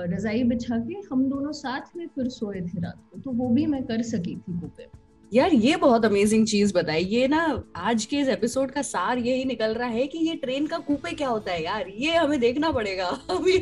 रजाई 0.07 0.43
बिछा 0.43 0.77
के 0.79 0.95
हम 1.11 1.29
दोनों 1.29 1.51
साथ 1.51 1.95
में 1.97 2.07
फिर 2.07 2.27
सोए 2.29 2.61
थे 2.61 2.81
रात 2.81 3.07
को 3.11 3.19
तो 3.19 3.31
वो 3.33 3.49
भी 3.49 3.65
मैं 3.65 3.83
कर 3.83 4.01
सकी 4.01 4.35
थी 4.35 4.59
कूपे 4.59 4.85
में 4.85 5.02
यार 5.33 5.53
ये 5.53 5.75
बहुत 5.75 6.03
अमेजिंग 6.05 6.45
चीज़ 6.47 6.73
बताई। 6.73 7.03
ये 7.03 7.27
ना 7.27 7.63
आज 7.75 8.03
के 8.05 8.17
इस 8.17 8.27
एपिसोड 8.29 8.71
का 8.71 8.81
सार 8.81 9.17
यही 9.17 9.45
निकल 9.45 9.73
रहा 9.73 9.87
है 9.89 10.05
कि 10.07 10.17
ये 10.17 10.35
ट्रेन 10.35 10.65
का 10.67 10.77
कूपे 10.77 11.11
क्या 11.11 11.27
होता 11.27 11.51
है 11.51 11.63
यार? 11.63 11.87
ये 11.89 12.15
हमें 12.15 12.39
देखना 12.39 12.71
पड़ेगा। 12.71 13.07
अभी 13.29 13.57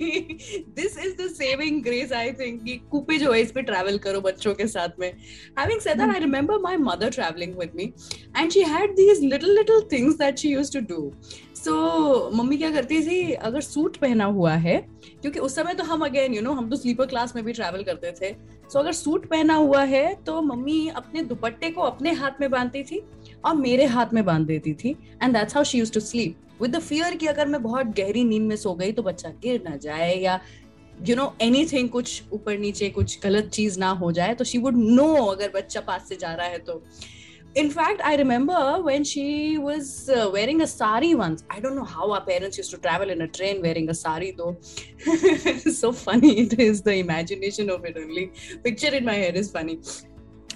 this 0.76 0.98
is 1.06 1.14
the 1.22 1.30
saving 1.32 1.82
grace 1.84 2.12
I 2.14 2.32
think 2.32 2.62
कि 2.64 2.76
कूपे 2.92 3.18
जो 3.18 3.32
है 3.32 3.42
इस 3.42 3.52
पे 3.52 3.62
ट्रैवल 3.62 3.98
करो 3.98 4.22
बच्चों 4.22 4.54
के 4.54 4.68
साथ 4.68 5.00
में। 5.00 5.08
Having 5.60 5.82
said 5.82 5.98
that 5.98 6.14
I 6.16 6.20
remember 6.20 6.60
my 6.60 6.78
mother 6.78 7.10
travelling 7.10 7.56
with 7.60 7.72
me 7.76 7.92
and 8.38 8.52
she 8.52 8.64
had 8.74 8.96
these 8.96 9.22
little 9.22 9.56
little 9.58 9.82
things 9.92 10.16
that 10.16 10.38
she 10.38 10.50
used 10.50 10.80
to 10.80 10.96
do 10.96 11.12
so 11.62 11.72
so, 11.72 12.34
mummy 12.36 12.58
क्या 12.58 12.70
करती 12.72 13.00
थी 13.08 13.32
अगर 13.48 13.62
सूट 13.62 13.98
पहना 13.98 14.26
हुआ 14.26 14.54
है 14.54 14.78
क्योंकि 15.22 15.40
उस 15.40 15.56
समय 15.56 15.74
तो 15.74 15.84
हम 15.84 16.06
अगेन 16.06 16.34
यू 16.34 16.42
नो 16.42 16.52
हम 16.52 16.70
तो 16.70 16.76
स्लीपर 16.76 17.06
क्लास 17.06 17.36
में 17.36 17.44
भी 17.46 17.54
ट्रैवल 17.54 17.84
करते 17.84 18.12
थे। 18.12 18.32
सो 18.32 18.70
so, 18.70 18.80
अगर 18.80 18.92
सूट 18.92 19.26
पहना 19.30 19.56
हुआ 19.56 19.84
है 19.84 20.14
तो 20.26 20.42
मम्मी 20.42 20.88
अपने 20.96 21.22
दुपट्टे 21.24 21.70
को 21.70 21.82
अपने 21.82 22.12
हाथ 22.12 22.42
में 22.42 22.50
बांधती 22.52 22.84
थी 22.84 23.02
और 23.46 23.56
मेरे 23.56 23.86
हाथ 23.86 24.14
में 24.14 24.24
बाँध 24.26 24.48
देती 24.48 24.74
थी। 24.74 24.96
And 25.24 25.34
that's 25.34 25.56
how 25.56 25.64
she 25.64 25.80
use 25.80 25.92
to 25.94 26.00
sleep 26.00 26.62
with 26.62 26.76
the 26.76 26.80
fear 26.80 27.16
कि 27.16 27.28
अगर 27.28 27.48
मैं 27.48 27.62
बहुत 27.64 27.96
गहरी 27.98 28.24
नींद 28.24 28.42
में 28.42 28.56
सो 28.56 28.74
गई 28.74 28.92
तो 28.92 29.04
बच्चा 29.04 29.30
गिर 29.44 29.62
ना 29.70 29.76
जाए 29.78 30.16
या 30.16 30.40
यू 31.10 31.16
नो 31.16 31.34
एनीथिंग 31.42 31.90
कुछ 31.90 32.22
ऊपर 32.34 32.58
नीचे 32.58 32.90
कुछ 32.90 33.20
गलत 33.24 33.50
चीज़ 33.54 33.80
ना 33.80 33.90
हो 33.90 34.12
जाए 34.12 34.34
तो 34.34 34.44
शी 34.44 34.58
वुड 34.58 34.78
नो 34.78 35.14
अगर 35.26 35.52
बच्चा 35.56 35.82
पास 35.82 36.10
से 36.10 36.16
जा 36.16 36.34
रहा 36.34 36.48
है 36.48 36.58
तो। 36.60 36.84
In 37.56 37.70
fact 37.70 38.00
i 38.04 38.16
remember 38.16 38.82
when 38.82 39.04
she 39.04 39.58
was 39.58 40.10
uh, 40.10 40.30
wearing 40.32 40.62
a 40.62 40.68
sari 40.68 41.14
once 41.14 41.44
i 41.50 41.60
don't 41.60 41.76
know 41.76 41.84
how 41.84 42.10
our 42.10 42.22
parents 42.22 42.58
used 42.58 42.72
to 42.72 42.78
travel 42.78 43.10
in 43.10 43.22
a 43.22 43.28
train 43.28 43.62
wearing 43.62 43.90
a 43.90 43.94
sari 43.94 44.32
though 44.32 44.58
it's 45.00 45.78
so 45.78 45.92
funny 45.92 46.40
it 46.42 46.58
is 46.60 46.82
the 46.82 46.96
imagination 46.96 47.70
of 47.70 47.84
it 47.84 47.98
only 47.98 48.32
picture 48.64 48.94
in 48.96 49.04
my 49.04 49.16
head 49.16 49.36
is 49.36 49.52
funny 49.52 49.78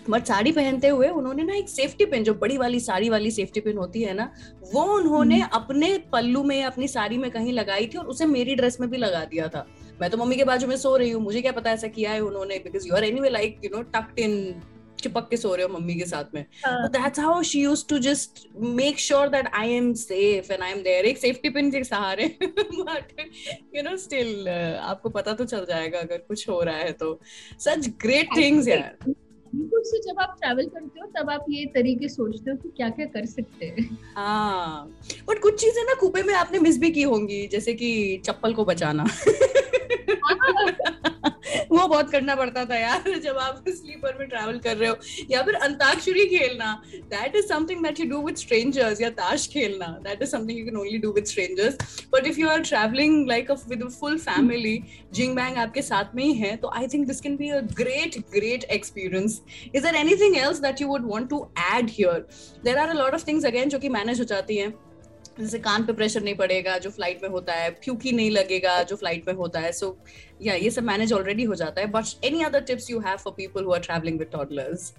but 0.10 0.26
sari 0.26 0.52
पहनते 0.52 0.88
हुए 0.88 1.08
उन्होंने 1.10 1.44
ना 1.44 1.54
एक 1.56 1.70
safety 1.70 2.06
pin 2.06 2.24
जो 2.24 2.34
बड़ी 2.42 2.58
वाली 2.58 2.80
साड़ी 2.80 3.10
वाली 3.10 3.32
safety 3.32 3.62
pin 3.62 3.78
होती 3.78 4.02
है 4.04 4.14
ना 4.14 4.30
वो 4.74 4.84
उन्होंने 4.98 5.42
अपने 5.54 5.88
पल्लू 6.12 6.44
में 6.44 6.64
अपनी 6.64 6.88
साड़ी 6.88 7.18
में 7.18 7.30
कहीं 7.32 7.54
लगाई 7.54 7.88
थी 7.94 7.98
और 7.98 8.06
उसे 8.14 8.26
मेरी 8.34 8.56
ड्रेस 8.56 8.80
में 8.82 8.90
भी 8.90 8.98
लगा 8.98 9.24
दिया 9.32 9.48
था 9.56 9.66
मैं 10.02 10.10
तो 10.10 10.18
मम्मी 10.18 10.36
के 10.36 10.44
बाजू 10.52 10.68
में 10.68 10.76
सो 10.78 10.96
रही 10.98 11.10
हूँ 11.12 11.22
मुझे 11.24 11.42
क्या 11.42 11.52
पता 11.52 11.72
ऐसा 11.72 11.88
किया 11.98 12.12
है 12.12 12.20
उन्होंने 12.24 12.60
because 12.64 12.88
you 12.88 12.96
are 12.96 13.04
any 13.04 13.30
like 13.30 13.60
you 13.64 13.70
know 13.76 13.82
tucked 13.98 14.20
in 14.20 14.38
चिपक 15.00 15.28
के 15.30 15.38
सो 15.38 15.54
रहे 15.56 15.66
हो 15.66 15.74
मम्मी 15.74 15.96
के 15.96 16.06
साथ 16.06 16.36
में। 16.36 16.46
That's 16.68 17.20
how 17.20 17.42
she 17.44 17.62
used 17.62 17.88
to 17.90 18.00
just 18.00 18.48
make 18.76 19.00
sure 19.00 19.28
that 19.30 19.48
I 19.56 19.74
am 19.74 19.94
safe 19.96 20.52
and 20.54 20.62
I 20.62 20.72
am 20.72 20.82
there 20.84 21.06
एक 21.06 21.18
सेफ्टी 21.18 21.50
पिन 21.50 21.72
के 21.72 21.84
सहारे। 21.84 22.28
बट 22.42 23.20
यू 23.76 23.84
नो 23.84 23.96
स्टिल 23.98 24.48
आपको 24.50 25.10
पता 25.10 25.34
तो 25.34 25.46
चल 25.46 25.66
जाएगा 25.70 26.00
अगर 26.00 26.18
कुछ 26.18 26.48
हो 26.50 26.62
रहा 26.62 26.78
है 26.78 26.92
तो। 26.94 27.20
सच 27.60 27.88
ग्रेट 28.02 28.36
थिंग्स 28.38 28.68
यार। 28.68 29.14
से 29.86 30.00
जब 30.02 30.20
आप 30.20 30.36
ट्रैवल 30.40 30.66
करते 30.66 31.00
हो 31.00 31.08
तब 31.16 31.30
आप 31.30 31.46
ये 31.50 31.66
तरीके 31.66 32.08
सोचते 32.10 32.52
हो 32.52 32.58
कि 32.58 32.70
क्या 32.78 32.90
क्या 32.90 33.06
कर 33.06 33.26
सकते 33.26 33.66
हैं। 33.66 33.98
हाँ। 34.16 34.88
बट 35.28 35.40
कुछ 35.40 35.60
चीज़ें 35.62 35.84
ना 35.84 35.94
कूपे 35.94 36.24
में 36.24 36.34
आपने 36.34 36.60
मिस 36.60 36.80
भी 36.80 36.90
की 36.92 37.02
होंगी 37.04 37.48
जैसे 37.48 37.74
कि 37.74 38.22
चप्पल 38.26 38.54
को 38.54 38.66
बचाना। 38.66 39.06
वो 41.72 41.88
बहुत 41.88 42.12
करना 42.12 42.36
पड़ता 42.36 42.66
था 42.66 42.76
यार, 42.76 43.20
जब 43.24 43.38
आप 43.38 43.64
स्लीपर 43.68 44.18
में 44.20 44.28
ट्रैवल 44.28 44.60
कर 44.60 44.78
रहे 44.78 44.90
हो। 44.90 44.98
या 45.32 45.42
फिर 45.42 45.56
अंताक्षरी 45.56 46.26
खेलना। 46.28 46.72
That 46.96 47.36
is 47.36 47.46
something 47.46 47.84
that 47.84 48.00
you 48.00 48.06
do 48.06 48.22
with 48.22 48.36
strangers 48.36 49.02
या 49.02 49.10
ताश 49.10 49.48
खेलना। 49.48 49.88
That 50.04 50.22
is 50.22 50.30
something 50.30 50.60
you 50.60 50.66
can 50.66 50.78
only 50.78 50.98
do 50.98 51.12
with 51.12 51.26
strangers 51.26 52.06
but 52.14 52.28
if 52.28 52.40
you 52.40 52.48
are 52.48 52.62
travelling 52.62 53.28
like 53.28 53.52
with 53.52 53.84
full 54.00 54.18
family 54.18 54.80
jing 55.14 55.36
bang 55.36 55.58
आपके 55.58 55.82
साथ 55.82 56.16
में 56.16 56.24
ही 56.24 56.34
है 56.34 56.56
तो 56.56 56.72
I 56.76 56.88
think 56.88 57.08
this 57.08 57.22
can 57.22 57.36
be 57.38 57.50
a 57.50 57.60
great 57.78 58.18
great 58.34 58.64
experience 58.72 59.42
is 59.76 59.84
there 59.84 59.96
anything 59.96 60.38
else 60.38 60.60
that 60.60 60.82
you 60.82 60.88
would 60.88 61.12
want 61.12 61.30
to 61.30 61.48
add 61.74 61.90
here 61.90 62.26
there 62.66 62.78
are 62.78 62.90
a 62.90 62.94
lot 62.94 63.14
of 63.14 63.28
things 63.28 63.46
again 63.46 63.70
जो 63.70 63.80
कि 63.80 63.90
manage 63.90 64.20
हो 64.20 64.26
जाती 64.26 64.58
हैं। 64.58 64.74
जैसे 65.40 65.60
कान 65.60 65.86
पे 65.86 65.94
प्रेशर 65.94 66.22
नहीं 66.24 66.36
पड़ेगा 66.36 66.78
जो 66.78 66.90
फ़्लाइट 66.90 67.24
में 67.24 67.30
होता 67.30 67.54
है 67.54 67.70
फ्यूकी 67.84 68.12
नहीं 68.12 68.32
लगेगा 68.32 68.84
जो 68.84 68.96
फ़्लाइट 68.96 69.28
में 69.28 69.34
होता 69.36 69.60
है। 69.60 69.72
सो 69.72 69.86
so, 69.86 70.46
या 70.46 70.54
ये 70.54 70.70
सब 70.70 70.84
मैनेज 70.84 71.14
ऑलरेडी 71.14 71.44
हो 71.44 71.56
जाता 71.56 71.82
है। 71.82 71.88
But 71.88 72.26
any 72.26 72.44
other 72.44 72.62
tips 72.62 72.90
you 72.92 73.00
have 73.00 73.18
for 73.18 73.34
people 73.34 73.64
who 73.64 73.72
are 73.72 73.80
travelling 73.80 74.20
with 74.20 74.28
toddlers 74.32 74.94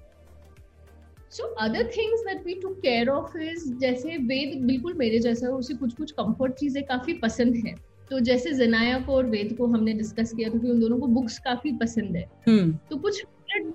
so 1.31 1.45
other 1.45 1.87
things 1.87 2.21
that 2.21 2.47
we 2.47 2.55
to 2.55 2.69
care 2.69 3.09
of 3.09 3.39
is 3.39 3.73
जैसे 3.75 4.17
वेद 4.17 4.61
बिल्कुल 4.63 4.95
मेरे 4.95 5.19
जैसा 5.19 5.47
है 5.47 5.53
उसे 5.53 5.75
कुछ 5.75 5.95
कुछ 5.95 6.11
कंफर्ट 6.13 6.53
चीज़ें 6.53 6.85
काफ़ी 6.85 7.13
पसंद 7.13 7.57
है। 7.67 7.75
तो 8.11 8.21
जैसे 8.21 8.53
जनाया 8.53 8.99
को 8.99 9.13
और 9.13 9.27
वेद 9.27 9.57
को 9.59 9.67
हमने 9.67 9.93
डिस्कस 9.93 10.33
किया 10.37 10.49
क्योंकि 10.49 10.71
उन 10.71 10.81
दोनों 10.81 10.99
को 10.99 11.07
बुक्स 11.07 11.39
काफ़ी 11.39 11.73
पसंद 11.73 12.17
है। 12.17 12.29
hmm. 12.49 12.91
तो 12.91 12.97
कुछ 12.97 13.25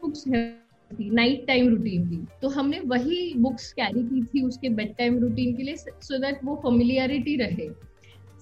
बुक्स 0.01 0.23
है 0.27 0.60
थी 0.91 1.09
नाइट 1.09 1.45
टाइम 1.47 1.69
रूटीन 1.69 2.07
की 2.09 2.17
तो 2.41 2.49
हमने 2.49 2.79
वही 2.85 3.33
बुक्स 3.37 3.71
कैरी 3.73 4.03
की 4.03 4.23
थी 4.23 4.41
उसके 4.43 4.69
बेड 4.71 4.95
टाइम 4.97 5.19
रूटीन 5.19 5.55
के 5.55 5.63
लिए 5.63 5.75
सो 5.75 6.17
दैट 6.17 6.39
वो 6.43 6.55
फेमिलियरिटी 6.55 7.35
रहे। 7.35 7.69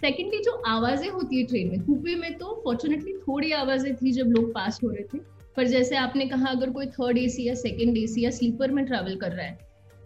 सेकेंडली 0.02 0.40
जो 0.40 0.52
आवाज़ें 0.68 1.10
होती 1.10 1.38
है 1.38 1.46
ट्रेन 1.46 1.70
में 1.70 1.82
कूपे 1.86 2.16
में 2.16 2.34
तो 2.34 2.62
फॉर्चुनेटली 2.64 3.14
थोड़ी 3.20 3.52
आवाज़ें 3.54 3.96
थी 3.96 4.12
जब 4.12 4.28
लोग 4.28 4.54
पास 4.54 4.80
हो 4.84 4.90
रहे 4.90 5.04
थे। 5.04 5.20
पर 5.58 5.68
जैसे 5.68 5.96
आपने 5.96 6.26
कहा, 6.26 6.48
अगर 6.48 6.70
कोई 6.70 6.86
थर्ड 6.88 7.18
एसी 7.18 7.48
या 7.48 7.54
सेकेंड 7.56 7.98
एसी 7.98 8.24
या 8.24 8.30
स्लीपर 8.32 8.72
में 8.72 8.86
ट्रेवल 8.86 9.16
कर 9.16 9.32
रहा 9.32 9.46
है, 9.46 9.58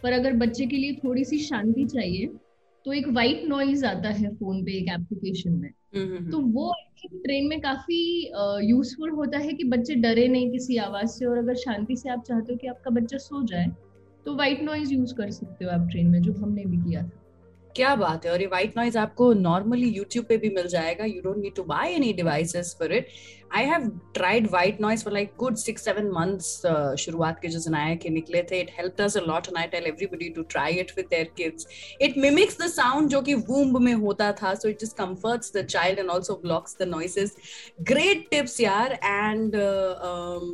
पर 0.02 0.12
अगर 0.12 0.32
बच्चे 0.36 0.66
के 0.66 0.76
लिए 0.76 0.94
थोड़ी 0.94 1.24
सी 1.24 1.38
शांति 1.38 1.84
चाहिए 1.84 2.26
तो 2.86 2.92
एक 2.92 3.08
वाइट 3.08 3.44
नॉइज़ 3.44 3.84
आता 3.86 4.08
है 4.10 4.34
फ़ोन 4.34 4.64
पे 4.64 4.72
एक 4.72 4.88
एप्लीकेशन 4.90 5.52
में। 5.52 5.70
तो 5.94 6.00
हम्म। 6.00 6.52
वो 6.52 6.72
ट्रेन 7.04 7.46
में 7.48 7.60
काफ़ी 7.60 7.98
यूजफुल 8.62 9.10
होता 9.10 9.38
है 9.38 9.52
कि 9.52 9.64
बच्चे 9.66 9.94
डरे 9.96 10.26
नहीं 10.28 10.50
किसी 10.50 10.76
आवाज़ 10.76 11.10
से 11.10 11.26
और 11.26 11.38
अगर 11.38 11.54
शांति 11.56 11.96
से 11.96 12.08
आप 12.10 12.22
चाहते 12.28 12.52
हो 12.52 12.58
कि 12.58 12.66
आपका 12.66 12.90
बच्चा 12.90 13.18
सो 13.18 13.42
जाए 13.46 13.66
तो 14.26 14.34
व्हाइट 14.34 14.62
नॉइज़ 14.62 14.92
यूज़ 14.92 15.14
कर 15.14 15.30
सकते 15.30 15.64
हो 15.64 15.70
आप 15.70 15.88
ट्रेन 15.90 16.06
में 16.06 16.20
जो 16.22 16.32
हमने 16.34 16.64
भी 16.64 16.76
किया 16.78 17.02
था 17.02 17.20
क्या 17.76 17.94
बात 17.96 18.26
है 18.26 18.32
और 18.32 18.40
ये 18.40 18.46
व्हाइट 18.46 18.76
नॉइज़ 18.76 18.98
आपको 18.98 19.32
नॉर्मली 19.34 19.88
यूट्यूब 19.88 20.24
पे 20.24 20.36
भी 20.36 20.48
मिल 20.48 20.66
जाएगा 20.68 21.04
you 21.04 21.20
don't 21.22 21.36
need 21.36 21.54
to 21.54 21.62
buy 21.64 21.92
any 21.92 22.12
devices 22.12 22.74
for 22.78 22.92
it 22.92 23.08
I 23.52 23.64
have 23.64 23.88
tried 24.14 24.46
white 24.50 24.80
noise 24.80 25.04
for 25.04 25.12
like 25.12 25.32
good 25.38 25.56
six 25.56 25.84
seven 25.84 26.10
months 26.10 26.46
शुरुआत 27.00 27.38
के 27.40 27.48
जो 27.48 27.58
जनाया 27.58 27.94
के 27.94 28.08
निकले 28.08 28.42
थे 28.42 28.60
it 28.60 28.70
help 28.78 29.00
us 29.00 29.16
a 29.16 29.20
lot 29.20 29.48
and 29.48 29.58
I 29.58 29.66
tell 29.66 29.86
everybody 29.86 30.28
to 30.28 30.42
try 30.42 30.72
it 30.72 30.92
with 30.96 31.06
their 31.10 31.30
kids 31.36 31.66
it 32.02 32.18
mimics 32.18 32.58
the 32.62 32.66
sound 32.66 33.08
जो 33.08 33.20
कि 33.22 33.34
womb 33.34 33.78
में 33.78 33.92
होता 33.94 34.30
था 34.32 34.54
so 34.54 34.68
it 34.68 34.80
just 34.80 34.96
comforts 34.96 35.52
the 35.56 35.64
child 35.66 35.98
and 35.98 36.10
also 36.10 36.34
blocks 36.42 36.76
the 36.80 36.88
noises 36.88 37.36
great 37.82 38.26
tips 38.30 38.60
यार 38.60 38.92
and 38.92 39.52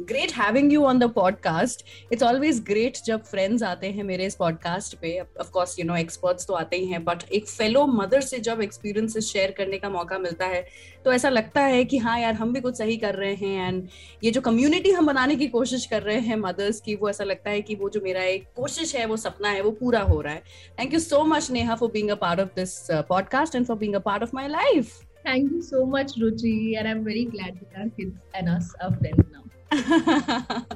great 0.09 0.33
having 0.33 0.73
you 0.73 0.85
on 0.85 0.99
the 0.99 1.11
podcast 1.11 1.85
it's 2.13 2.23
always 2.23 2.63
great 2.65 2.99
जब 3.07 3.25
friends 3.25 3.63
आते 3.63 3.91
हैं 3.91 4.05
मेरे 4.05 4.27
इस 4.27 4.35
पॉडकास्ट 4.35 4.97
पे. 4.97 5.19
Of 5.21 5.51
course 5.51 5.79
you 5.79 5.85
know 5.85 5.97
experts 5.97 6.47
तो 6.47 6.55
आते 6.55 6.77
ही 6.77 6.87
हैं 6.87 7.05
बट 7.05 7.23
एक 7.33 7.49
फेलो 7.49 7.87
मदर 7.87 8.21
से 8.21 8.39
जब 8.39 8.61
एक्सपीरियंसेस 8.63 9.25
शेयर 9.25 9.51
करने 9.51 9.79
का 9.79 9.89
मौका 9.91 10.19
मिलता 10.19 10.47
है 10.47 10.65
तो 11.05 11.13
ऐसा 11.13 11.29
लगता 11.29 11.61
है 11.61 11.85
कि 11.85 11.99
हाँ 11.99 12.19
यार, 12.21 12.35
हम 12.35 12.53
भी 12.53 12.61
कुछ 12.61 12.77
सही 12.79 12.90
कर 12.97 13.15
रहे 13.15 13.35
हैं 13.35 13.69
एंड 13.69 13.89
ये 14.25 14.31
जो 14.31 14.41
कम्युनिटी 14.41 14.91
हम 14.91 15.07
बनाने 15.07 15.37
की 15.37 15.47
कोशिश 15.49 15.87
कर 15.87 16.03
रहे 16.03 16.19
हैं 16.21 16.37
मदर्स 16.37 16.81
की 16.81 16.95
वो 16.95 17.11
ऐसा 17.11 17.25
लगता 17.25 17.51
है 17.51 17.63
कि 17.63 17.75
वो 17.75 17.89
जो 17.91 18.01
मेरा 18.05 18.23
एक 18.23 18.47
कोशिश 18.57 18.95
है 18.97 19.07
वो 19.07 19.17
सपना 19.17 19.49
है 19.49 19.61
वो 19.63 19.71
पूरा 19.81 20.01
हो 20.13 20.21
रहा 20.21 20.35
है 20.35 20.43
thank 20.81 20.95
you 20.95 21.01
so 21.01 21.25
much 21.25 21.51
Neha 21.51 21.75
for 21.75 21.91
being 21.91 22.11
a 22.11 22.15
part 22.25 22.41
of 22.41 22.49
this 22.57 22.77
podcast 23.09 23.55
and 23.55 23.67
for 23.67 23.77
being 23.77 23.95
a 23.95 24.05
part 24.11 24.23
of 24.23 24.31
my 24.35 24.49
life 24.49 24.99
Thank 25.25 25.51
you 25.53 25.59
so 25.63 25.81
much, 25.85 26.13
Ruchi, 26.15 26.53
and 26.79 26.89
I'm 26.89 27.05
very 27.05 27.25
glad 27.27 27.57
that 27.61 27.75
our 27.79 27.89
kids 27.91 28.15
and 28.35 28.49
us 28.49 28.75
are 28.81 28.91
friends 28.95 29.27
now. 29.31 29.43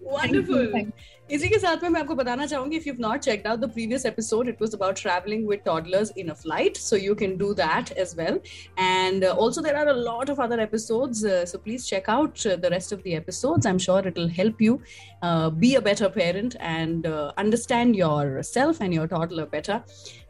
Wonderful. 0.00 0.68
Thank 0.72 0.86
you. 0.86 1.17
इसी 1.30 1.48
के 1.48 1.58
साथ 1.58 1.82
में 1.82 1.88
मैं 1.90 2.00
आपको 2.00 2.14
बताना 2.14 2.44
चाहूँगी 2.46 2.76
if 2.76 2.86
you 2.88 2.92
not 3.00 3.20
checked 3.20 3.46
out 3.46 3.58
the 3.60 3.68
previous 3.72 4.04
episode 4.06 4.48
it 4.48 4.62
was 4.62 4.74
about 4.74 5.00
travelling 5.00 5.48
with 5.48 5.60
toddlers 5.64 6.12
in 6.18 6.28
a 6.28 6.34
flight 6.34 6.76
so 6.76 6.96
you 6.96 7.14
can 7.14 7.36
do 7.38 7.52
that 7.54 7.90
as 7.98 8.14
well 8.18 8.40
and 8.78 9.24
also 9.24 9.60
there 9.62 9.76
are 9.76 9.88
a 9.88 9.94
lot 9.96 10.30
of 10.30 10.40
other 10.42 10.60
episodes 10.60 11.22
so 11.50 11.58
please 11.58 11.84
check 11.86 12.08
out 12.10 12.46
the 12.46 12.70
rest 12.72 12.94
of 12.94 13.00
the 13.00 13.12
episodes 13.16 13.66
I 13.66 13.72
am 13.72 13.78
sure 13.78 14.08
it 14.08 14.18
will 14.18 14.30
help 14.38 14.62
you 14.62 14.80
be 15.24 15.74
a 15.74 15.80
better 15.80 16.08
parent 16.14 16.54
and 16.54 17.06
understand 17.06 17.96
yourself 18.44 18.82
and 18.82 18.94
your 18.94 19.06
toddler 19.08 19.48
better 19.52 19.80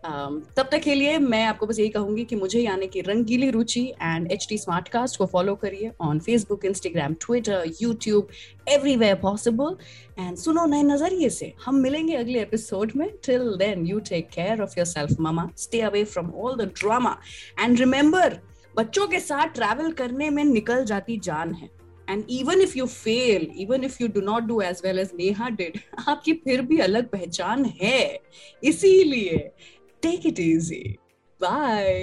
तब 0.05 0.69
तक 0.73 0.81
के 0.83 0.95
लिए 0.95 1.19
मैं 1.19 1.45
आपको 1.45 1.67
बस 1.67 1.79
यही 1.79 1.89
कहूँगी 1.89 2.25
कि 2.25 2.37
मुझे 2.37 2.61
यानी 2.61 2.87
कि 2.87 3.01
Rangili 3.01 3.51
Ruchi 3.51 3.83
and 4.03 4.31
H 4.33 4.47
T 4.49 4.59
Smartcast 4.89 5.19
को 5.19 5.27
फॉलो 5.27 5.55
करिए 5.55 5.91
on 6.01 6.19
Facebook 6.19 6.65
Instagram 6.65 7.15
Twitter 7.21 7.65
YouTube 7.83 8.29
everywhere 8.69 9.15
possible 9.17 9.77
and 10.19 10.37
सुनो 10.37 10.65
नए 10.67 10.83
नज़रिए 10.83 11.29
से, 11.31 11.53
हम 11.65 11.75
मिलेंगे 11.77 12.15
अगले 12.17 12.41
एपिसोड 12.41 12.93
में. 12.97 13.09
Till 13.27 13.55
then 13.59 13.87
you 13.87 13.99
take 14.09 14.29
care 14.29 14.63
of 14.63 14.75
yourself 14.87 15.21
mama 15.21 15.49
stay 15.59 15.81
away 15.81 16.05
from 16.05 16.31
all 16.35 16.57
the 16.57 16.71
drama 16.81 17.17
and 17.61 17.79
remember 17.79 18.39
बच्चों 18.77 19.07
के 19.09 19.21
साथ 19.21 19.55
ट्रैवल 19.55 19.93
करने 19.93 20.31
में 20.31 20.45
निकल 20.45 20.85
जाती 20.85 21.17
जान 21.25 21.55
है. 21.55 21.69
And 22.09 22.25
even 22.31 22.61
if 22.61 22.77
you 22.79 22.87
fail 22.87 23.51
even 23.59 23.85
if 23.85 23.97
you 24.01 24.09
do 24.09 24.21
not 24.21 24.43
do 24.43 24.61
as 24.61 24.81
well 24.85 24.99
as 24.99 25.11
Neha 25.15 25.49
did 25.51 25.79
आपकी 26.09 26.33
फिर 26.45 26.63
भी 26.63 26.79
अलग 26.81 27.09
पहचान 27.09 27.65
है. 27.81 28.21
इसीलिए 28.63 29.39
टेक 30.03 30.27
इट 30.27 30.41
इजी 30.41 30.83
बाय 31.41 32.03